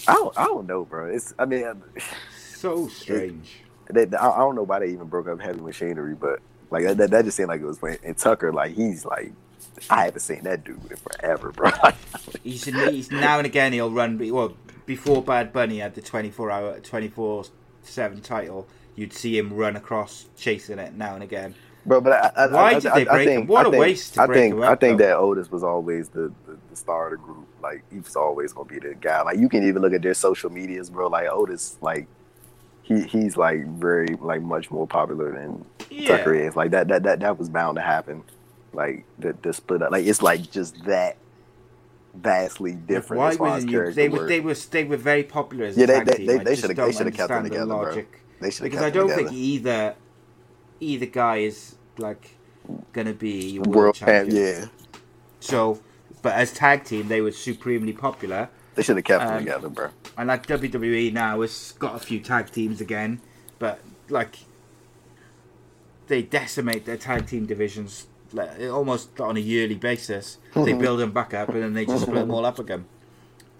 [0.08, 1.06] I don't, I don't know, bro.
[1.14, 1.64] It's, I mean,
[2.56, 3.58] So strange.
[3.92, 6.40] they, I I don't know why they even broke up Heavy Machinery, but
[6.74, 9.32] like that, that just seemed like it was when and Tucker, like he's like,
[9.90, 11.72] I haven't seen that dude in forever, bro.
[12.44, 14.18] He's, he's now and again he'll run.
[14.32, 14.56] Well,
[14.86, 17.46] before Bad Bunny had the twenty four hour, twenty four
[17.84, 21.56] seven title, you'd see him run across chasing it now and again.
[21.86, 23.48] Bro, but I, I, Why I, did they break think, him?
[23.48, 25.06] What a think, waste to I break think, him I think though.
[25.06, 27.48] that Otis was always the, the, the star of the group.
[27.62, 29.22] Like he was always gonna be the guy.
[29.22, 31.08] Like you can even look at their social medias, bro.
[31.08, 32.08] Like Otis, like
[32.84, 36.18] he he's like very like much more popular than Yeah.
[36.18, 36.56] Tucker is.
[36.56, 38.24] Like that that that that was bound to happen.
[38.74, 39.92] Like the the split up.
[39.92, 41.18] Like it's like just that
[42.14, 45.66] vastly different Why as far as character They were they were they were very popular
[45.66, 46.26] as Yeah, they- tag they- team.
[46.28, 48.04] they- they should've- they should've kept them understand the together, bro.
[48.42, 49.96] They should've because kept I don't think either
[50.80, 52.36] either guy is like
[52.92, 54.36] gonna be world, world champion.
[54.62, 54.72] champ.
[54.72, 55.00] Yeah,
[55.40, 55.80] So,
[56.22, 58.50] but as tag team, they were supremely popular.
[58.76, 59.90] They should have kept them Um, together, bro.
[60.18, 63.22] And like WWE now has got a few tag teams again,
[63.60, 64.38] but like
[66.08, 70.38] they decimate their tag team divisions like, almost on a yearly basis.
[70.56, 72.86] They build them back up and then they just split them all up again.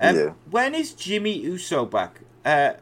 [0.02, 0.34] Um, Yeah.
[0.50, 2.20] When is Jimmy Uso back?
[2.44, 2.74] Uh,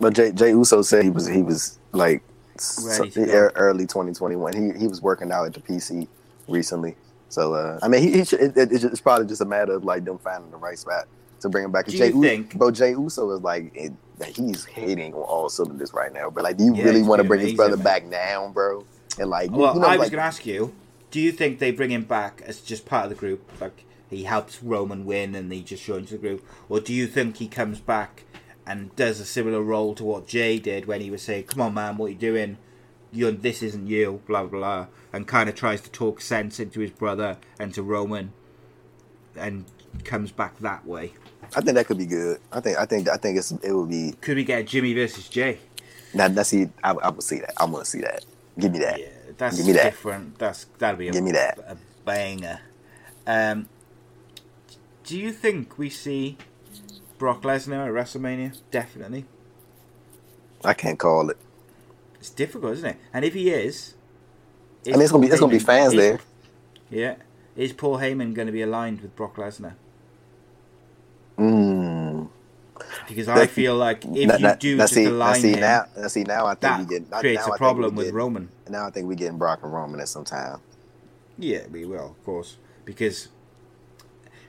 [0.00, 2.22] But Jay, Jay Uso said he was he was like
[2.58, 3.32] so- to go.
[3.32, 4.52] ear- early 2021.
[4.54, 6.08] He he was working out at the PC
[6.48, 6.96] recently.
[7.28, 9.84] So uh, I mean, he, he should, it, it- it's, probably just a matter of
[9.84, 11.06] like them finding the right spot
[11.40, 11.86] to bring him back.
[11.86, 12.70] Do Jay you U- think- bro?
[12.70, 16.30] Jay Uso is like it, that he's hitting on all cylinders right now.
[16.30, 17.84] But like, do you Yeah, really want to bring his brother man.
[17.84, 18.84] back now, bro?
[19.18, 20.74] And like, Well, you know, I was like, going to ask you,
[21.10, 24.22] do you think they bring him back as just part of the group, like he
[24.24, 27.80] helps Roman win and he just joins the group, or do you think he comes
[27.80, 28.24] back
[28.66, 31.74] and does a similar role to what Jay did when he was saying, "Come on,
[31.74, 32.58] man, what are you doing?
[33.16, 36.80] You this isn't you," blah blah blah, and kind of tries to talk sense into
[36.80, 38.32] his brother and to Roman,
[39.36, 39.64] and
[40.04, 41.12] comes back that way.
[41.54, 42.40] I think that could be good.
[42.52, 44.12] I think, I think, I think it's it would be.
[44.20, 45.58] Could we get Jimmy versus Jay?
[46.14, 47.52] Now, now see, I, I would see that.
[47.58, 48.24] I'm gonna see that.
[48.58, 48.98] Give me that.
[49.00, 49.06] Yeah,
[49.36, 49.84] that's Give me that.
[49.84, 50.38] different.
[50.38, 51.58] That's that'll be a, Give me that.
[51.58, 52.60] a banger.
[53.26, 53.68] Um,
[55.04, 56.36] do you think we see
[57.18, 58.58] Brock Lesnar at WrestleMania?
[58.70, 59.24] Definitely.
[60.64, 61.36] I can't call it.
[62.26, 62.96] It's difficult, isn't it?
[63.14, 63.94] And if he is,
[64.84, 66.18] I mean, it's gonna be it's gonna be fans is- there.
[66.90, 67.14] Yeah.
[67.54, 69.74] Is Paul Heyman going to be aligned with Brock Lesnar?
[71.38, 72.28] Mm.
[73.08, 75.84] Because I feel like if Now- you now- do just see, align see him, now,
[76.08, 78.48] see now I think that we get creates now a problem with get- Roman.
[78.68, 80.58] Now I think we're getting Brock and Roman at some time.
[81.38, 83.28] Yeah, we will, of course, because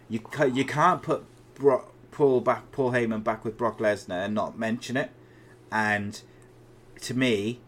[0.09, 4.33] you ca- you can't put Brock, Paul back Paul Heyman back with Brock Lesnar and
[4.33, 5.11] not mention it.
[5.71, 6.19] And
[7.01, 7.61] to me,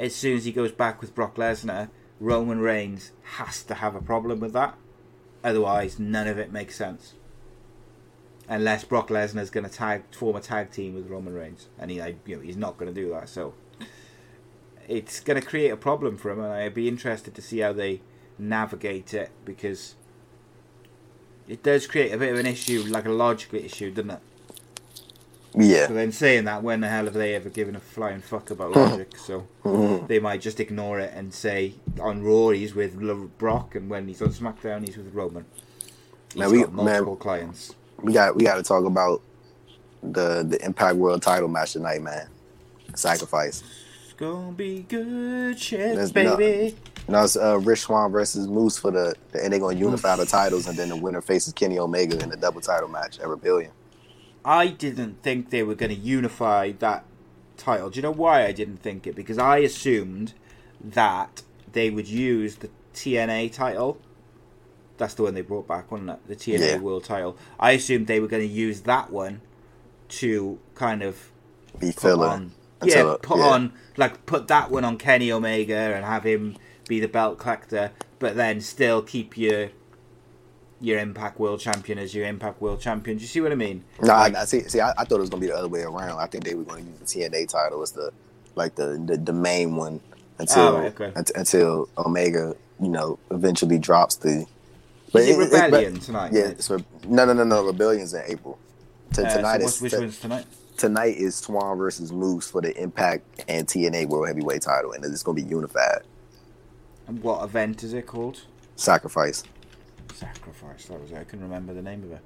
[0.00, 4.00] as soon as he goes back with Brock Lesnar, Roman Reigns has to have a
[4.00, 4.74] problem with that.
[5.44, 7.14] Otherwise, none of it makes sense.
[8.48, 11.90] Unless Brock Lesnar is going to tag form a tag team with Roman Reigns, and
[11.90, 13.28] he, you know, he's not going to do that.
[13.28, 13.54] So
[14.88, 17.74] it's going to create a problem for him, and I'd be interested to see how
[17.74, 18.00] they
[18.38, 19.96] navigate it because
[21.46, 24.20] it does create a bit of an issue, like a logical issue, doesn't it?
[25.54, 25.88] Yeah.
[25.88, 28.76] So then saying that, when the hell have they ever given a flying fuck about
[28.76, 29.16] logic?
[29.16, 29.46] So
[30.06, 32.96] they might just ignore it and say on Raw he's with
[33.38, 35.44] Brock, and when he's on SmackDown he's with Roman.
[36.32, 37.74] He's Man, we- got multiple man- clients.
[38.02, 39.22] we got we got to talk about
[40.02, 42.28] the the Impact World Title match tonight, man.
[42.94, 43.62] Sacrifice.
[44.04, 46.76] It's gonna be good shit, There's baby.
[47.08, 50.68] Now it's uh, Rich Swann versus Moose for the, and they're gonna unify the titles,
[50.68, 53.72] and then the winner faces Kenny Omega in the double title match at Rebellion.
[54.44, 57.04] I didn't think they were going to unify that
[57.56, 57.90] title.
[57.90, 59.14] Do you know why I didn't think it?
[59.14, 60.34] Because I assumed
[60.82, 63.98] that they would use the TNA title.
[64.96, 66.18] That's the one they brought back, wasn't it?
[66.28, 66.78] The TNA Yeah.
[66.78, 67.36] World title.
[67.58, 69.40] I assumed they were going to use that one
[70.08, 71.30] to kind of
[71.78, 72.26] Be put filler.
[72.28, 73.44] on, yeah, put yeah.
[73.44, 76.56] on like put that one on Kenny Omega and have him
[76.88, 79.70] be the belt collector, but then still keep your
[80.80, 83.16] your Impact World Champion as your Impact World Champion.
[83.18, 83.84] Do you see what I mean?
[84.00, 84.60] No, Like- I, see.
[84.62, 86.18] See, I, I thought it was gonna be the other way around.
[86.18, 88.10] I think they were going to use the TNA title as the
[88.56, 90.00] like the the, the main one
[90.38, 91.12] until Oh, okay.
[91.14, 94.30] unt- until Omega, you know, eventually drops the.
[94.30, 94.46] Is
[95.14, 96.32] it it- it- Rebellion but- tonight?
[96.32, 97.64] Yeah, it's Re- no, no, no, no.
[97.66, 98.58] Rebellion's in April.
[99.12, 100.46] T- Uh, tonight what's, is which t- one's tonight?
[100.76, 105.22] tonight is Swann versus Moose for the Impact and TNA World Heavyweight title, and it's
[105.22, 106.02] gonna be unified.
[107.08, 108.42] And what event is it called?
[108.76, 109.42] Sacrifice.
[110.20, 110.84] Sacrifice.
[110.86, 111.16] That was it.
[111.16, 112.20] I couldn't remember the name of it.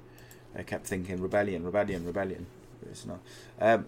[0.57, 2.45] I kept thinking Rebellion, Rebellion, Rebellion.
[2.81, 3.19] But it's not.
[3.59, 3.85] Um,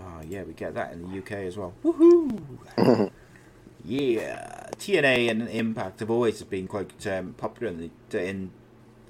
[0.00, 1.74] oh yeah, we get that in the UK as well.
[1.84, 3.10] Woohoo!
[3.84, 8.52] yeah, TNA and Impact have always been quite um, popular in the in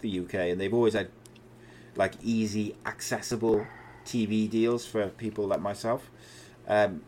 [0.00, 1.10] the UK, and they've always had
[1.94, 3.66] like easy, accessible
[4.06, 6.10] TV deals for people like myself.
[6.66, 7.02] Um,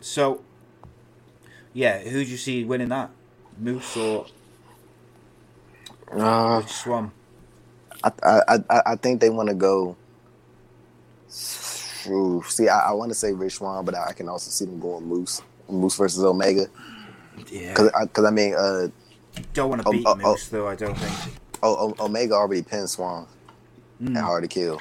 [0.00, 0.42] so,
[1.72, 3.10] yeah, who do you see winning that?
[3.58, 4.26] Moose or
[6.12, 7.10] Uh, Swann?
[8.04, 9.96] I, I, I, I think they want to go.
[12.08, 14.78] Ooh, see, I, I want to say Rich Swann, but I can also see them
[14.78, 16.66] going Moose, Moose versus Omega,
[17.50, 18.88] Yeah, because I, cause I mean, uh,
[19.52, 20.14] don't want to beat oh.
[20.14, 20.68] Moose though.
[20.68, 21.34] I don't think.
[21.62, 23.26] o, o, Omega already pinned Swann
[24.00, 24.14] Mm.
[24.14, 24.78] at Hard to Kill,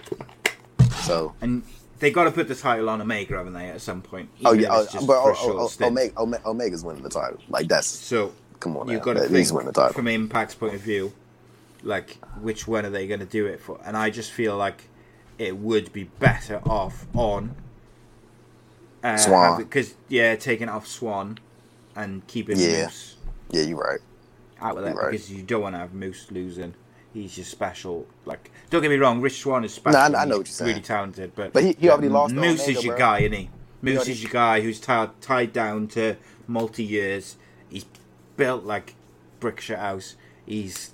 [1.04, 1.34] so.
[1.40, 1.64] And
[2.00, 3.70] they got to put the title on Omega, haven't they?
[3.70, 4.30] At some point.
[4.44, 5.86] Oh yeah, oh, but oh, oh, oh.
[5.88, 7.40] Omega, Ome- Omega's winning the title.
[7.48, 8.34] Like that's So
[8.66, 9.04] come on, you've now.
[9.06, 11.14] got to think he's winning the from Impact's point of view,
[11.84, 13.80] like which one are they going to do it for?
[13.86, 14.86] And I just feel like
[15.38, 17.56] it would be better off on
[19.04, 19.58] uh, Swann.
[19.60, 21.38] because yeah, taking off Swann
[21.96, 22.86] and keeping Yeah.
[22.86, 23.18] Moose
[23.52, 24.00] Yeah, you're right.
[24.60, 25.12] out with that right.
[25.12, 26.74] because you don't want to have Moose losing.
[27.14, 28.08] He's just special.
[28.26, 30.10] Like, don't get me wrong, Rich Swann is special.
[30.10, 30.70] Nah, I- know what you're saying.
[30.70, 33.00] Really talented, but But he- he already lost Moose Omega, is your bro.
[33.00, 33.50] guy, isn't he?
[33.84, 36.16] Moose already- is your guy who's tied tied down to
[36.48, 37.36] multi years.
[37.70, 37.86] He's
[38.38, 38.96] built like
[39.40, 40.16] brick shit house.
[40.46, 40.92] He's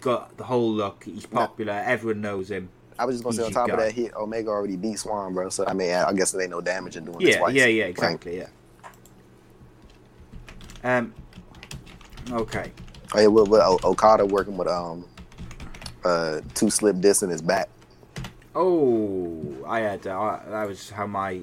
[0.00, 1.04] got the whole look.
[1.04, 1.72] He's popular.
[1.72, 2.68] Everyone knows him.
[2.98, 5.48] I was just gonna say on top of that, he, Omega already beat Swann, bro.
[5.48, 7.54] So I mean, I guess there ain't no damage in doing it Yeah, twice.
[7.54, 8.48] yeah, yeah, Like, exactly, yeah.
[10.84, 11.14] Um.
[12.30, 12.70] Okay.
[13.14, 15.06] Oh, yeah, with, with Okada working with um
[16.04, 17.68] uh two slip disc in his back.
[18.54, 21.40] Oh, I had uh, that was how my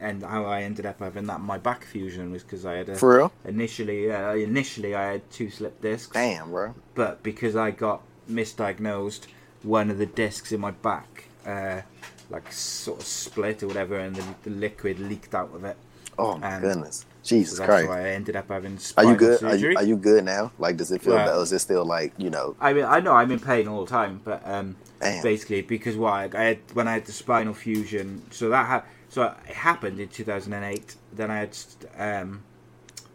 [0.00, 2.96] and how I ended up having that my back fusion was because I had a
[2.96, 3.32] For real?
[3.44, 6.12] initially uh, initially I had two slip discs.
[6.12, 6.74] Damn, bro.
[6.94, 9.26] but because I got misdiagnosed,
[9.62, 11.82] one of the discs in my back, uh,
[12.30, 15.76] like sort of split or whatever, and the, the liquid leaked out of it.
[16.18, 17.88] Oh my Um, goodness, So Jesus that's Christ.
[17.88, 19.42] why I ended up having Are you good?
[19.42, 20.52] Are you, are you good now?
[20.58, 21.42] Like, does it feel Well- better?
[21.42, 22.56] Is it still like you know?
[22.60, 25.22] I mean, I know I'm in pain all the time, but um, Damn.
[25.22, 29.34] basically because why I had when I had the spinal fusion, so that ha- so
[29.46, 30.94] it happened in 2008.
[31.12, 31.56] Then I had
[31.98, 32.44] um,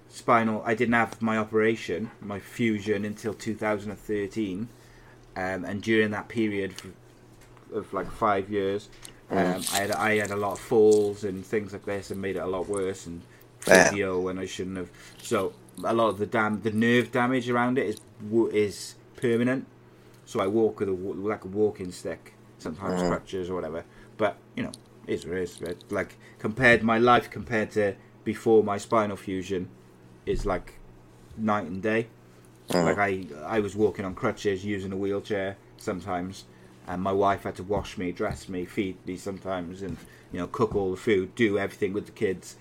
[0.10, 0.62] spinal.
[0.66, 4.68] I didn't have my operation, my fusion, until 2013,
[5.38, 6.72] um, and during that period
[7.72, 8.90] of, of like five years,
[9.32, 12.36] um, I had I had a lot of falls and things like this, and made
[12.36, 13.22] it a lot worse and
[13.60, 14.90] physio when I shouldn't have.
[15.18, 18.02] So a lot of the dam, the nerve damage around it is
[18.54, 19.66] is permanent.
[20.26, 23.86] So I walk with a like a walking stick, sometimes crutches or whatever.
[24.18, 24.72] But you know,
[25.08, 25.62] is what it is.
[25.90, 29.70] Like compared my life compared to before my spinal fusion
[30.26, 30.74] is like
[31.38, 32.08] night and day.
[32.70, 32.84] Uh-huh.
[32.84, 36.46] Like I I was walking on crutches, using a wheelchair sometimes,
[36.88, 39.98] and my wife had to wash me, dress me, feed me sometimes, and
[40.32, 42.56] you know cook all the food, do everything with the kids.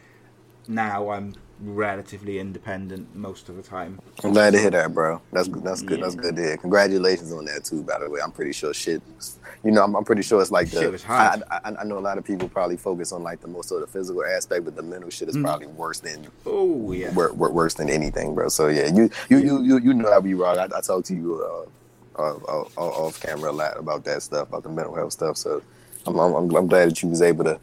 [0.69, 1.35] Now I'm
[1.65, 3.99] relatively independent most of the time.
[4.23, 5.21] I'm glad to hear that, bro.
[5.33, 5.99] That's that's good.
[5.99, 6.05] Yeah.
[6.05, 6.57] That's good to hear.
[6.57, 7.83] Congratulations on that too.
[7.83, 9.03] By the way, I'm pretty sure shit.
[9.65, 10.81] You know, I'm, I'm pretty sure it's like the.
[10.81, 11.43] Shit was hard.
[11.51, 13.83] I, I, I know a lot of people probably focus on like the most sort
[13.83, 15.37] of physical aspect, but the mental shit Mm.
[15.37, 17.11] is probably worse than Oh yeah.
[17.15, 18.49] wor- wor- worse than anything, bro.
[18.49, 20.59] So yeah, you you you you, you know I be wrong.
[20.59, 24.23] I, I talk to you uh, uh, uh, uh, off camera a lot about that
[24.23, 25.37] stuff, about the mental health stuff.
[25.39, 25.63] So
[26.07, 27.59] I'm I'm, I'm, I'm glad that you was able to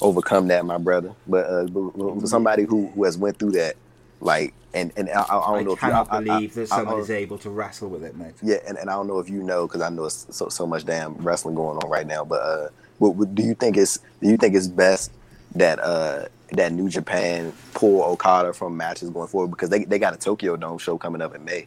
[0.00, 1.14] overcome that, my brother.
[1.26, 3.76] But, uh, for somebody who, who has went through that,
[4.20, 6.76] like, and and I, I I don't know if you, I- I- believe that I-
[6.76, 8.34] I- someone is able to wrestle with it, mate.
[8.42, 10.66] yeah, and, and I don't know if you know because I know it's so so
[10.66, 12.24] much damn wrestling going on right now.
[12.24, 12.68] But uh,
[12.98, 15.12] what, what, do you think it's do you think it's best
[15.54, 20.12] that uh that New Japan pull Okada from matches going forward because they they got
[20.14, 21.66] a Tokyo Dome show coming up in May.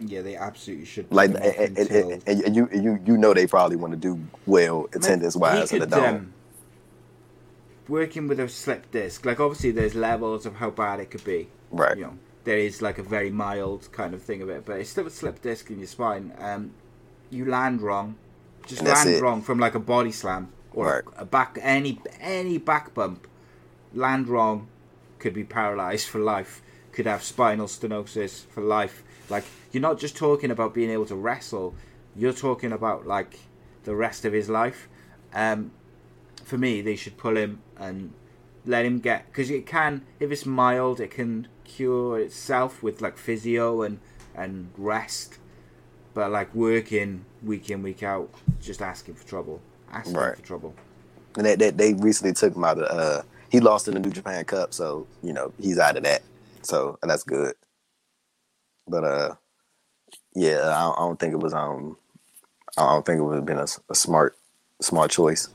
[0.00, 1.10] Yeah, they absolutely should.
[1.10, 3.96] Like, put him off and, and, and, you you you know they probably want to
[3.98, 6.04] do well attendance wise in the dome.
[6.16, 6.32] um,
[7.88, 11.48] working with a slip disc, like obviously there's levels of how bad it could be.
[11.70, 11.96] Right.
[11.96, 14.90] You know, there is like a very mild kind of thing of it, but it's
[14.90, 16.32] still a slip disc in your spine.
[16.38, 16.72] Um,
[17.30, 18.16] you land wrong,
[18.66, 21.04] just And land wrong from like a body slam or Right.
[21.16, 23.26] a back any any back bump.
[23.94, 24.68] Land wrong,
[25.18, 26.62] could be paralyzed for life.
[26.92, 29.02] Could have spinal stenosis for life.
[29.28, 31.74] Like you're not just talking about being able to wrestle.
[32.14, 33.40] You're talking about like
[33.84, 34.88] the rest of his life.
[35.34, 35.72] Um,
[36.46, 38.12] for me, they should pull him and
[38.64, 43.18] let him get because it can, if it's mild, it can cure itself with like
[43.18, 43.98] physio and
[44.34, 45.38] and rest.
[46.14, 48.30] But like working week in week out,
[48.62, 49.60] just asking for trouble,
[49.92, 50.36] asking Right.
[50.36, 50.74] for trouble.
[51.36, 54.10] And they, they they recently took him out of uh he lost in the New
[54.10, 56.22] Japan Cup, so you know he's out of that.
[56.62, 57.54] So and that's good.
[58.88, 59.34] But uh,
[60.34, 61.96] yeah, I don't, I don't think it was um,
[62.78, 64.36] I don't think it would have been a smart
[64.80, 65.48] smart choice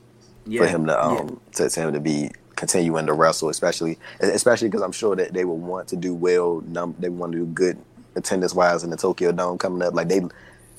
[0.46, 0.98] Yeah, for him to yeah.
[1.20, 5.32] um to, to him to be continuing to wrestle, especially especially because I'm sure that
[5.32, 6.62] they will want to do well.
[6.66, 7.78] Num they want to do good
[8.14, 9.94] attendance wise in the Tokyo Dome coming up.
[9.94, 10.20] Like they,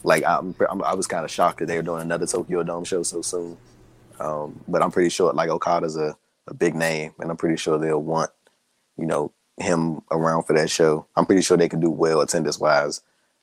[0.03, 2.83] like I'm, I'm I was kind of shocked that they were doing another Tokyo Dome
[2.83, 3.57] show so soon.
[4.19, 6.15] Um, but I'm pretty sure like Okada's a,
[6.47, 8.31] a big name, and I'm pretty sure they'll want
[8.97, 11.05] you know him around for that show.
[11.15, 13.01] I'm pretty sure they can do well attendance wise.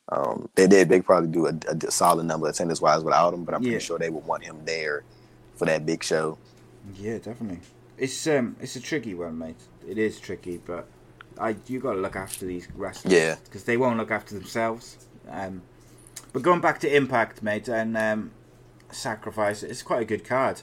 [0.09, 0.89] Um, they did.
[0.89, 3.81] They probably do a, a solid number attendance wise without him, but I'm pretty Yeah.
[3.81, 5.05] sure they would want him there
[5.61, 6.39] for that big show.
[6.99, 7.61] Yeah, definitely.
[7.99, 9.61] It's um, it's a tricky one, mate.
[9.87, 10.89] It is tricky, but
[11.39, 13.13] I you got to look after these wrestlers.
[13.13, 13.37] Yeah.
[13.45, 15.07] because they won't look after themselves.
[15.29, 15.61] Um,
[16.33, 18.31] but going back to Impact, mate, and um,
[18.91, 20.63] Sacrifice, it's quite a good card.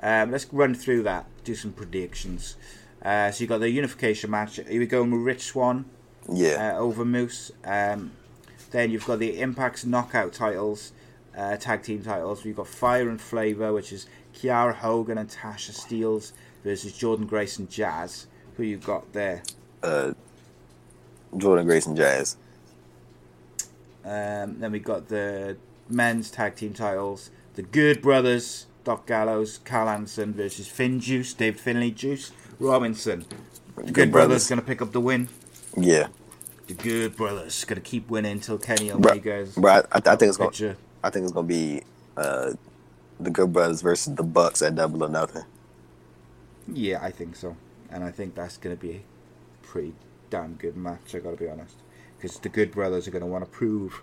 [0.00, 2.54] Um, let's run through that, do some predictions.
[3.02, 4.56] Uh, so you got the unification match.
[4.56, 5.86] Here we going with Rich Swann
[6.32, 7.50] Yeah, uh, over Moose.
[7.64, 8.12] Um,
[8.70, 10.92] then you've got the Impact's knockout titles,
[11.36, 12.44] uh, tag team titles.
[12.44, 14.06] You've got Fire and Flavor, which is
[14.36, 16.32] Kiera Hogan and Tasha Steelz
[16.62, 18.26] versus Jordynne Grace and Jazz.
[18.56, 19.42] Who you got there?
[19.82, 20.12] uh,
[21.34, 22.36] Jordynne Grace and Jazz.
[24.04, 25.56] Um, then we got the
[25.88, 27.30] men's tag team titles.
[27.54, 33.24] The Good Brothers, Doc Gallows, Karl Anderson versus Finn Juice, David Finlay Juice, Robinson.
[33.76, 35.28] The Good, Good Brothers, going to pick up the win.
[35.76, 36.08] Yeah,
[36.66, 40.16] The Good Brothers going to keep winning until Kenny bro, Omega is bro I, I
[40.16, 40.76] think it's gonna.
[41.04, 41.82] I think it's gonna be
[42.16, 42.52] uh,
[43.18, 45.44] the Good Brothers versus the Bucks at Double or Nothing.
[46.72, 47.56] Yeah, I think so,
[47.90, 49.02] and I think that's going to be a
[49.66, 49.94] pretty
[50.30, 51.14] damn good match.
[51.14, 51.76] I got to be honest,
[52.16, 54.02] because the Good Brothers are going to want to prove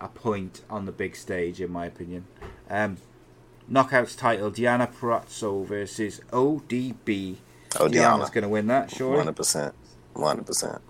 [0.00, 2.26] a point on the big stage, in my opinion.
[2.68, 2.98] Um,
[3.70, 7.36] Knockouts title: Deonna Purrazzo versus ODB.
[7.80, 9.24] Oh, Deonna's going to win that, surely.
[9.24, 9.72] 100%.
[10.14, 10.80] 100%.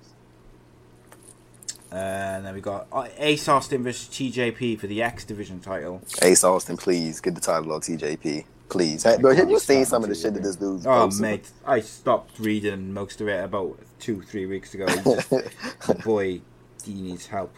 [1.95, 6.03] And then we got uh, Ace Austin versus TJP for the X Division title.
[6.22, 8.45] Ace Austin, please get the title on TJP.
[8.68, 9.05] Please.
[9.05, 11.78] Hey, bro, have you seen some of the shit that this dude's Oh, mate, I
[11.80, 14.86] stopped reading most of it about two, three weeks ago.
[14.86, 16.40] Just- boy,
[16.84, 17.55] he needs help.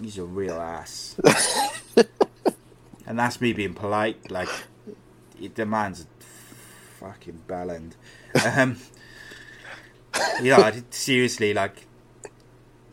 [0.00, 1.16] He's a real ass.
[3.06, 4.30] and that's me being polite.
[4.30, 4.50] Like,
[5.40, 6.06] it, the man's a
[7.00, 7.92] fucking bellend.
[8.44, 8.76] Um,
[10.42, 11.85] yeah, seriously, like,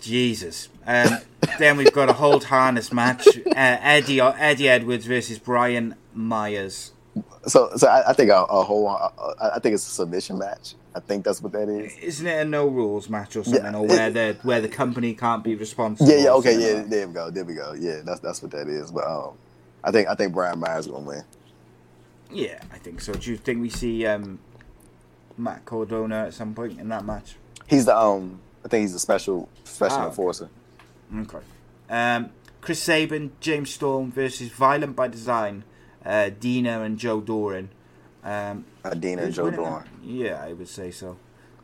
[0.03, 0.69] Jesus.
[0.85, 1.17] Um,
[1.59, 6.91] then we've got a hold harmless match: uh, Eddie Eddie Edwards versus Brian Myers.
[7.45, 9.09] So, so I, I think a, a whole, I,
[9.55, 10.75] I think it's a submission match.
[10.95, 11.95] I think that's what that is.
[11.97, 14.69] Isn't it a no rules match or something, Yeah, or it- where the where the
[14.69, 16.09] company can't be responsible?
[16.09, 17.73] Yeah, yeah, okay, yeah, like there we go, there we go.
[17.73, 18.91] Yeah, that's that's what that is.
[18.91, 19.31] But um,
[19.83, 21.23] I think I think Brian Myers gonna win.
[22.31, 23.13] Yeah, I think so.
[23.13, 24.39] Do you think we see um,
[25.37, 27.35] Matt Cardona at some point in that match?
[27.67, 30.07] He's the um, I think he's a special special okay.
[30.07, 30.49] enforcer.
[31.15, 31.39] Okay.
[31.89, 32.29] Um,
[32.61, 35.63] Chris Sabin, James Storm versus Violent by Design,
[36.05, 37.69] uh, Deaner and Joe Doering.
[38.23, 39.87] Um, Adina and Joe that?
[40.01, 41.17] Yeah, I would say so.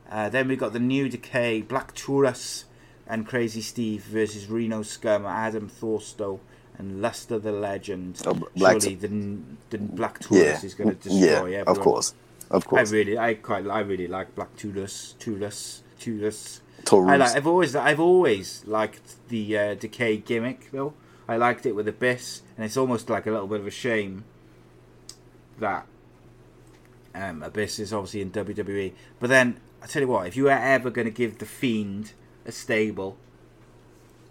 [0.09, 2.65] Uh, then we got the New Decay, Black Taurus
[3.07, 6.39] and Crazy Steve versus Reno Scum, Adam Thornstowe
[6.77, 8.21] and Luster the Legend.
[8.25, 9.37] Oh, Black Surely the,
[9.69, 11.67] the Black Taurus Yeah, is going to destroy yeah, everyone.
[11.67, 12.13] of course,
[12.49, 12.89] of course.
[12.89, 16.61] I really, I quite, I really like Black Taurus, Taurus, Taurus.
[17.09, 17.35] I like.
[17.35, 20.93] I've always, I've always liked the uh, Decay gimmick though.
[21.27, 24.23] I liked it with Abyss, and it's almost like a little bit of a shame
[25.59, 25.85] that
[27.13, 28.93] um, Abyss is obviously in WWE.
[29.19, 32.13] But then I tell you what, if you were ever going to give the Fiend
[32.45, 33.17] a stable,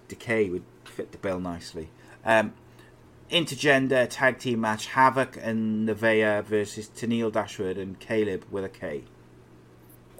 [0.08, 1.90] Decay would fit the bill nicely.
[2.24, 2.54] Um,
[3.30, 9.04] intergender tag team match: Havok and Nevaeh versus Tenille Dashwood and Kaleb with a K.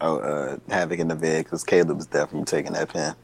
[0.01, 3.15] oh, uh, Havok in the vid because Kaleb's definitely taking that pin.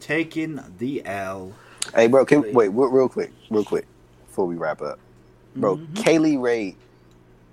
[0.00, 1.52] Taking the L.
[1.94, 3.86] Hey, bro, can, wait, real, real quick, real quick,
[4.26, 4.98] before we wrap up,
[5.56, 5.76] bro.
[5.76, 5.94] Mm-hmm.
[5.94, 6.76] Kay Lee Ray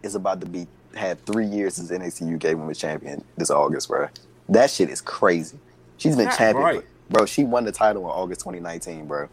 [0.04, 4.08] is about to be had three years as NXT UK Women's Champion this August, bro.
[4.50, 5.58] That shit is crazy.
[5.98, 6.84] She's been champion, right?
[7.10, 7.26] bro.
[7.26, 9.30] She won the title in August 2019, bro.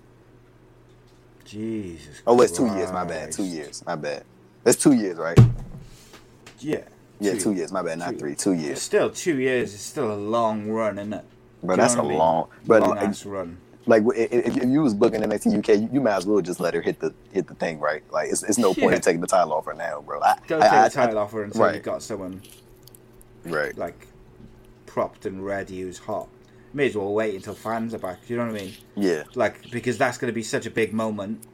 [1.45, 2.22] Jesus.
[2.26, 2.93] Oh, it's two years.
[2.93, 3.33] My bad.
[3.33, 3.85] Two years.
[3.85, 4.24] My bad.
[4.64, 5.39] It's two years, right?
[6.61, 6.83] Yeah.
[7.23, 7.73] Yeah, two years.
[7.73, 7.99] My bad.
[7.99, 8.18] Not Two.
[8.18, 8.35] three.
[8.35, 9.73] Two It's years, still two years.
[9.75, 11.25] It's still a long run, isn't it?
[11.62, 12.49] you That's a I long.
[12.66, 13.59] But long like, run.
[13.87, 16.81] like if, you was booking NXT UK, you, you might as well just let her
[16.83, 18.03] hit the hit the thing, right?
[18.11, 20.20] Like it's, it's no point in taking the title off her now, bro.
[20.20, 21.75] I, Don't I- take I- the title off her until right.
[21.77, 22.43] you've got someone
[23.45, 23.77] Right.
[23.77, 24.07] like
[24.87, 26.29] propped and ready who's hot.
[26.75, 28.18] May as well wait until fans are back.
[28.29, 28.73] You know what I mean?
[28.97, 29.25] Yeah.
[29.35, 31.45] Like because that's going to be such a big moment.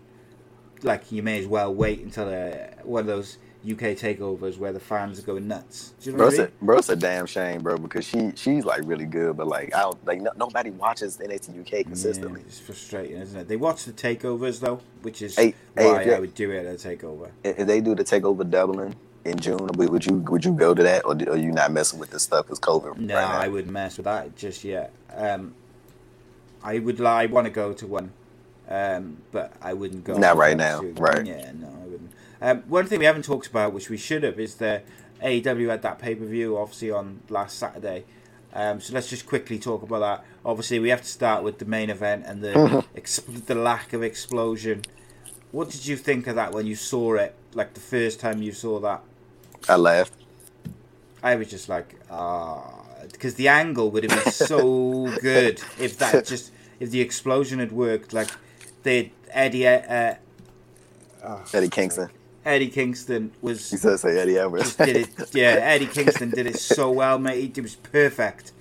[0.83, 4.79] Like you may as well wait until uh, one of those UK takeovers where the
[4.81, 5.93] fans are going nuts.
[6.01, 8.65] Do you know Bro, it's a, bro, it's a damn shame, bro, because she she's
[8.65, 12.41] like really good, but like I don't like no, nobody watches NXT UK consistently.
[12.41, 13.49] Yeah, it's frustrating, isn't it?
[13.49, 16.65] They watch the takeovers though, which is Hey, hey, why you- I would do it
[16.67, 17.31] at a takeover.
[17.43, 20.83] If they do the takeover Dublin in June, would would you would you go to
[20.85, 22.47] that, or are you not messing with this stuff?
[22.47, 22.97] Because COVID.
[22.99, 23.45] No, right?
[23.45, 24.93] I wouldn't mess with that just yet.
[25.15, 25.55] Um,
[26.63, 27.01] I would.
[27.01, 28.13] I want to go to one,
[28.69, 30.17] um, but I wouldn't go.
[30.17, 31.25] Not right now, right.
[31.27, 32.13] Yeah, no, I wouldn't.
[32.41, 34.83] Um, one thing we haven't talked about, which we should have, is the
[35.23, 38.05] AEW had that pay per view, obviously on last Saturday.
[38.53, 40.25] Um, so let's just quickly talk about that.
[40.45, 44.03] Obviously, we have to start with the main event and the ex- the lack of
[44.03, 44.83] explosion.
[45.51, 47.35] What did you think of that when you saw it?
[47.55, 49.03] Like the first time you saw that,
[49.69, 50.13] I laughed.
[51.23, 56.27] I was just like, ah, because the angle would have been so good if that
[56.27, 58.13] just if the explosion had worked.
[58.13, 58.29] Like
[59.31, 60.15] Eddie uh,
[61.53, 62.09] Eddie Kingston.
[62.45, 64.75] Eddie Kingston was He said say Eddie Edwards.
[64.77, 65.35] did it.
[65.35, 67.57] Yeah, Eddie Kingston did it so well, mate.
[67.59, 68.53] It was perfect,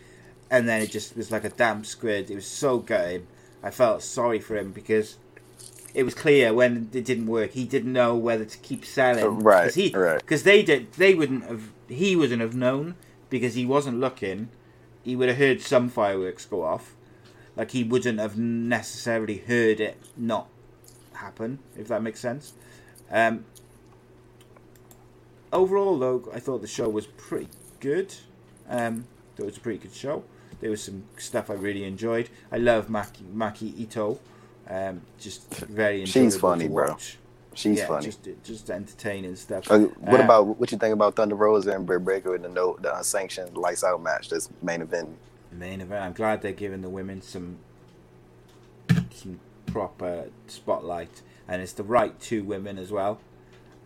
[0.51, 2.30] and then it just was like a damn squid.
[2.30, 3.28] It was so gutting.
[3.63, 5.17] I felt sorry for him because
[5.93, 7.51] it was clear when it didn't work.
[7.51, 10.19] He didn't know whether to keep selling, Right, Cause he, right.
[10.19, 10.91] Because they did.
[10.93, 11.71] They wouldn't have.
[11.88, 12.95] He wouldn't have known
[13.30, 14.49] because he wasn't looking.
[15.03, 16.93] He would have heard some fireworks go off.
[17.58, 20.47] Like he wouldn't have necessarily heard it not
[21.14, 22.53] happen, if that makes sense.
[23.12, 23.45] Um,
[25.51, 27.49] overall, though, I thought the show was pretty
[27.80, 28.14] good.
[28.70, 29.05] Um,
[29.38, 30.24] it was a pretty good show.
[30.60, 32.30] There was some stuff I really enjoyed.
[32.51, 34.20] I love Maki, Maki Itoh.
[34.70, 36.97] Um, just very She's funny, bro.
[37.53, 38.05] She's yeah, funny.
[38.05, 39.70] Just, just entertaining stuff.
[39.72, 42.49] Uh, what Uh, about what you think about Thunder Rosa and Britt Baker in the
[42.49, 45.10] no the unsanctioned lights out match that's main event?
[45.58, 46.03] Main event?
[46.03, 47.58] I'm glad they're giving the women some
[49.12, 51.22] some proper spotlight.
[51.47, 53.20] and it's the right two women as well.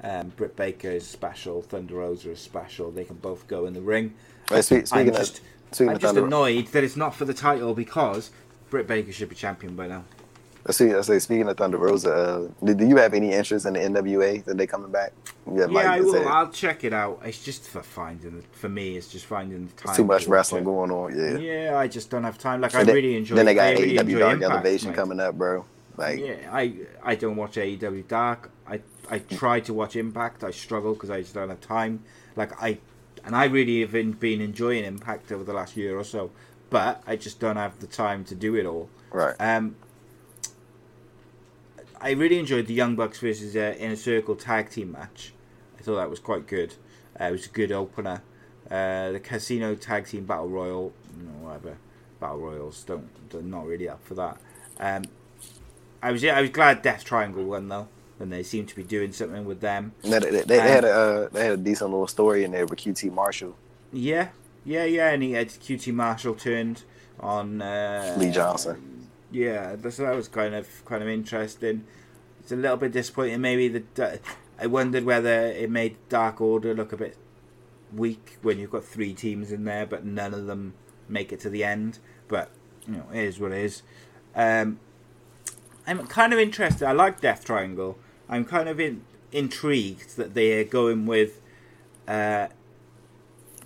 [0.03, 2.89] Um, Britt Baker is special, Thunder Rosa is special.
[2.91, 4.15] They can both go in the ring.
[4.49, 5.41] Right, speak, I'm of, just,
[5.80, 8.32] I'm just annoyed that it's not for the title because
[8.72, 10.03] Britt Baker should be champion by now.
[10.68, 10.93] I see.
[10.93, 13.80] I say, speaking of Thunder Rosa, uh, do, do you have any interest in the
[13.80, 15.12] NWA that they coming back?
[15.51, 16.28] Yeah, I will.
[16.28, 17.22] I'll check it out.
[17.26, 18.43] It's just for finding.
[18.51, 19.95] For me, it's just finding the time.
[19.95, 21.18] too much wrestling going on.
[21.18, 21.38] Yeah.
[21.38, 22.62] Yeah, I just don't have time.
[22.62, 23.36] Like And I then- really enjoy.
[23.36, 24.95] Then they got really AEW Dark Impact, Elevation mate.
[24.95, 25.66] coming up, bro.
[25.97, 28.51] Like, Yeah, I I don't watch AEW Dark.
[28.68, 30.43] I I try to watch Impact.
[30.43, 32.03] I struggle because I just don't have time.
[32.36, 32.78] Like I,
[33.26, 36.32] and I really have been, been enjoying Impact over the last year or so,
[36.70, 38.89] but I just don't have the time to do it all.
[39.12, 39.36] right.
[39.39, 39.76] Um,
[42.01, 45.33] I really enjoyed the Young Bucks versus uh, Inner Circle tag team match.
[45.79, 46.73] I thought that was quite good.
[47.19, 48.23] Uh, it was a good opener.
[48.69, 51.77] Uh, the Casino Tag Team Battle Royal, you know, whatever
[52.19, 54.37] battle royals don't, they're not really up for that.
[54.79, 55.03] Um,
[56.01, 57.87] I was I was glad Death Triangle won though,
[58.19, 59.91] and they seem to be doing something with them.
[60.03, 62.65] They, they, they, they had a uh, they had a decent little story in there
[62.65, 63.55] with QT Marshall,
[63.91, 64.29] Yeah,
[64.63, 66.83] yeah, yeah, and he had QT Marshall turned
[67.19, 68.90] on uh, Lee Johnson.
[69.32, 71.86] Yeah, so that was kind of kind of interesting.
[72.39, 73.39] It's a little bit disappointing.
[73.41, 74.19] Maybe the
[74.59, 77.17] I wondered whether it made Dark Order look a bit
[77.93, 80.73] weak when you've got three teams in there, but none of them
[81.07, 81.99] make it to the end.
[82.27, 82.51] But
[82.88, 83.84] you know, it is what it is.
[84.36, 84.79] Um,
[85.88, 86.86] I'm kind of interested.
[86.86, 87.97] I like Death Triangle.
[88.29, 89.01] I'm kind of in,
[89.32, 91.41] intrigued that they are going with
[92.07, 92.47] uh,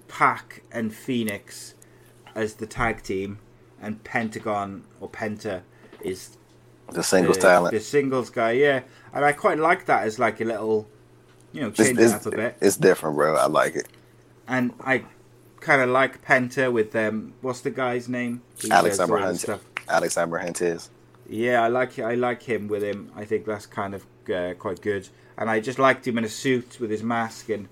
[0.08, 1.76] Pac and Fenix
[2.34, 3.40] as the tag team,
[3.82, 5.62] and Pentagon or Penta
[6.02, 6.38] is
[6.92, 7.74] The singles the, talent.
[7.74, 8.52] the singles guy.
[8.54, 8.82] Yeah,
[9.14, 10.88] and I quite like that as like a little,
[11.52, 12.58] you know, It's, change it it's, up a bit.
[12.62, 13.36] it's different, bro.
[13.36, 13.88] I like it.
[14.48, 15.04] And I
[15.60, 18.42] kind of like Penta with um, what's the guy's name?
[18.60, 19.40] He Alex does all the Abrahantes.
[19.40, 19.62] stuff.
[19.88, 20.90] Alex Abrahantes.
[21.28, 23.12] Yeah, I like I like him with him.
[23.16, 25.10] I think that's kind of uh, quite good.
[25.38, 27.68] And I just liked him in a suit with his mask and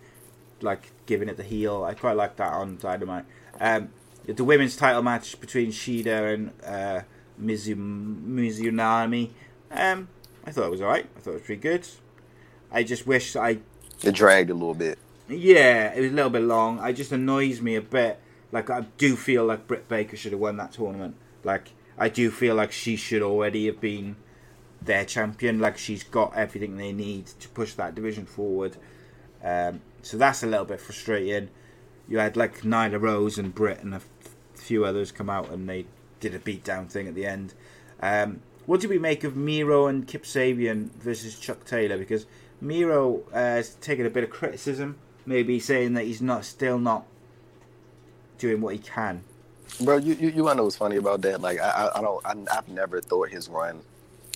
[0.61, 1.83] like giving it the heel.
[1.83, 3.25] I quite like that on Dynamite.
[3.59, 3.89] Um,
[4.25, 7.01] the women's title match between Shida and uh,
[7.41, 9.29] Mizu, Mizunami.
[9.71, 10.07] Um,
[10.45, 11.07] I thought it was alright.
[11.15, 11.87] I thought it was pretty good.
[12.71, 13.59] I just wish I
[14.03, 14.97] It dragged a little bit.
[15.29, 16.85] yeah, it was a little bit long.
[16.87, 18.19] It just annoys me a bit.
[18.51, 21.15] Like I do feel like Britt Baker should have won that tournament.
[21.43, 24.15] Like I do feel like she should already have been
[24.81, 25.59] their champion.
[25.59, 28.77] Like she's got everything they need to push that division forward.
[29.43, 31.49] Um, so that's a little bit frustrating.
[32.07, 34.07] You had like Nyla Rose and Britt and a f-
[34.55, 35.85] few others come out and they
[36.19, 37.53] did a beatdown thing at the end.
[38.01, 41.97] Um, what do we make of Miro and Kip Sabian versus Chuck Taylor?
[41.97, 42.25] Because
[42.61, 47.05] Miro uh, has taken a bit of criticism, maybe saying that he's not still not
[48.37, 49.23] doing what he can.
[49.81, 51.41] Bro, you, you, you know what's funny about that?
[51.41, 53.81] Like, I, I, I don't, I, I've never thought his run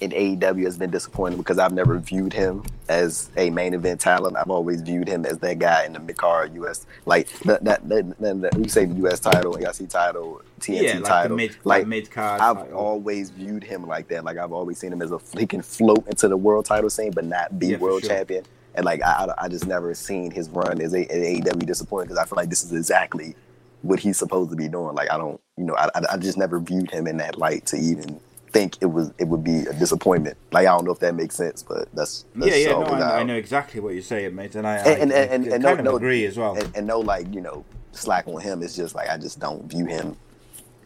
[0.01, 4.37] in AEW has been disappointing because I've never viewed him as a main event talent.
[4.37, 7.87] I've always viewed him as that guy in the mid card US, like that, that,
[7.89, 11.37] that, that, that you say the US title, IC title, TNT yeah, like title.
[11.37, 12.41] the mid, like, mid card.
[12.41, 14.23] I've always viewed him like that.
[14.23, 17.11] Like I've always seen him as a he can float into the world title scene,
[17.11, 18.09] but not be Yeah, world sure.
[18.11, 18.45] champion.
[18.75, 22.19] And like I, I I just never seen his run as a AEW disappointing because
[22.19, 23.35] I feel like this is exactly
[23.81, 24.93] what he's supposed to be doing.
[24.95, 27.77] Like I don't, you know, I, I just never viewed him in that light to
[27.77, 28.19] even
[28.57, 30.37] think it was it would be a disappointment.
[30.51, 33.19] Like I don't know if that makes sense, but that's, that's yeah, yeah, no, I,
[33.19, 35.55] I know exactly what you're saying, mate, and I, I, And and, I- and, I
[35.55, 36.55] and kind no, of no, agree as well.
[36.57, 38.63] And, and no, like you know, slack on him.
[38.63, 40.17] It's just like I just don't view him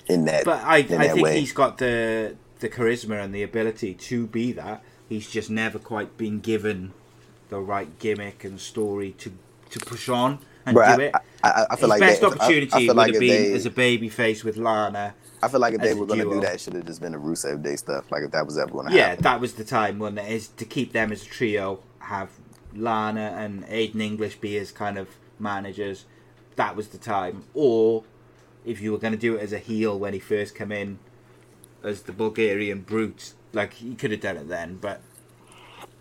[0.07, 0.45] in that.
[0.45, 1.39] But I, I think way.
[1.39, 4.83] he's got the the charisma and the ability to be that.
[5.09, 6.93] He's just never quite been given
[7.49, 9.31] the right gimmick and story to
[9.71, 11.15] to push on and Bro, do I- it.
[11.15, 13.19] I, I, I feel His like best that, opportunity I, I feel would like have
[13.19, 15.15] been they, as a baby face with Lana.
[15.43, 17.15] I feel like if they were going to do that, it should have just been
[17.15, 18.11] a Rusev Day stuff.
[18.11, 19.23] Like if that was ever going to Yeah, happen.
[19.23, 22.29] Yeah, that was the time when it is to keep them as a trio, have
[22.75, 25.07] Lana and Aiden English be as kind of
[25.39, 26.05] managers.
[26.55, 27.43] That was the time.
[27.53, 28.03] Or
[28.65, 30.99] if you were going to do it as a heel when he first came in
[31.83, 34.77] as the Bulgarian brute, like he could have done it then.
[34.79, 35.01] But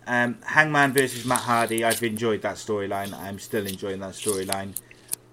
[0.05, 3.13] um, Hangman versus Matt Hardy, I've enjoyed that storyline.
[3.13, 4.75] I'm still enjoying that storyline.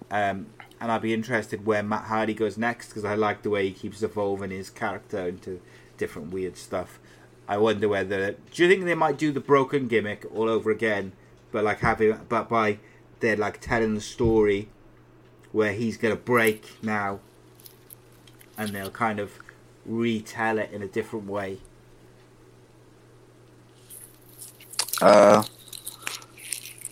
[0.09, 0.47] Um,
[0.79, 3.73] and I'll be interested where Matt Hardy goes next because I like the way he
[3.73, 5.61] keeps evolving his character into
[5.97, 6.99] different weird stuff.
[7.47, 11.13] I wonder whether do you think they might do the broken gimmick all over again,
[11.51, 12.77] but like having but by
[13.19, 14.69] they're like telling the story
[15.51, 17.19] where he's gonna break now,
[18.57, 19.39] and they'll kind of
[19.85, 21.57] retell it in a different way.
[25.01, 25.43] Uh,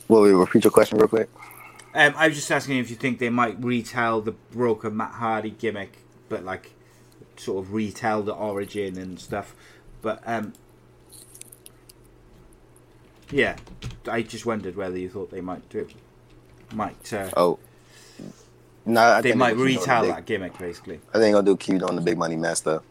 [0.08, 1.30] well, wait, repeat your question real quick.
[1.98, 5.50] Um, I was just asking if you think they might retell the broken Matt Hardy
[5.50, 5.98] gimmick,
[6.30, 6.74] but like
[7.38, 9.56] sort of retell the origin and stuff.
[10.04, 10.54] But um,
[13.32, 13.56] Yeah,
[14.08, 15.88] I just wondered whether you thought they might do,
[16.72, 17.58] might uh, Oh,
[18.86, 21.00] no, I they might gonna keep doing retell the that gimmick basically.
[21.16, 22.84] I think I'll do keep on the big money Master.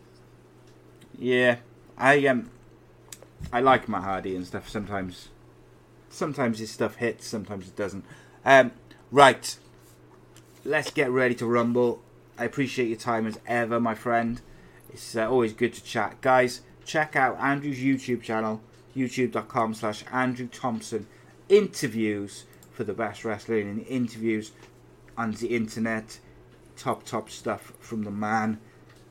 [1.16, 1.58] Yeah,
[1.96, 2.50] I um,
[3.52, 4.68] I like Matt Hardy and stuff.
[4.68, 5.28] Sometimes,
[6.10, 8.04] sometimes his stuff hits, sometimes it doesn't.
[8.44, 8.72] Um,
[9.10, 9.56] right,
[10.64, 12.02] let's get ready to rumble.
[12.38, 14.40] I appreciate your time as ever, my friend.
[14.90, 16.62] It's uh, always good to chat, guys.
[16.84, 18.60] Check out Andrew's YouTube channel,
[18.96, 21.06] youtube.com/slash Andrew Thompson.
[21.48, 24.52] Interviews for the best wrestling and interviews
[25.16, 26.18] on the internet.
[26.76, 28.60] Top top stuff from the man.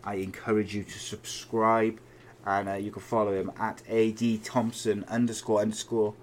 [0.04, 2.00] I encourage you to subscribe
[2.46, 6.14] and uh, you can follow him at ad thompson underscore underscore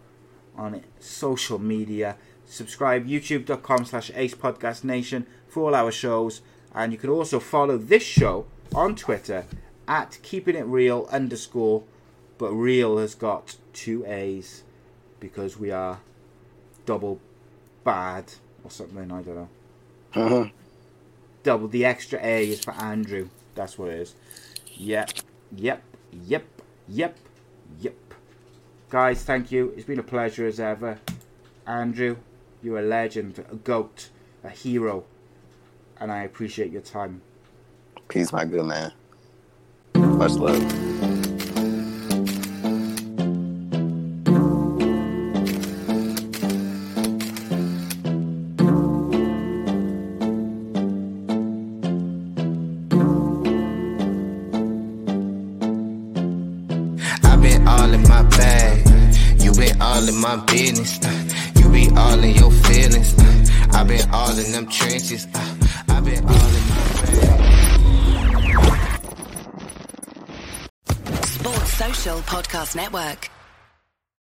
[0.57, 2.17] on social media
[2.47, 6.43] subscribe youtube.com slash ace podcast nation for all our shows
[6.75, 9.47] and you can also follow this show on twitter
[9.89, 11.83] at keeping it real underscore
[12.39, 14.63] but real has got two a's
[15.21, 16.01] because we are
[16.87, 17.21] double
[17.85, 18.25] bad
[18.65, 19.49] or something i don't know
[20.15, 20.53] Mhm.
[21.43, 23.31] double the extra A is for Andrew.
[23.55, 24.15] That's what it is.
[24.77, 25.11] Yep,
[25.57, 25.83] yep,
[26.27, 26.45] yep,
[26.87, 27.17] yep,
[27.81, 27.97] yep.
[28.91, 29.73] Guys, thank you.
[29.75, 30.99] It's been a pleasure as ever.
[31.67, 32.17] Andrew,
[32.63, 34.11] you're a legend, a goat,
[34.45, 35.05] a hero,
[35.99, 37.23] and I appreciate your time.
[38.09, 38.93] Peace, my good man.
[39.95, 40.63] Much love.
[57.25, 59.41] I've been all in my bag.
[59.41, 60.99] You been all in my business.
[62.13, 63.15] All in your feelings.
[63.75, 65.27] I've been all in them trenches.
[65.89, 66.77] I've been all in my
[67.09, 67.43] bag.
[71.25, 73.32] Sports Social Podcast Network.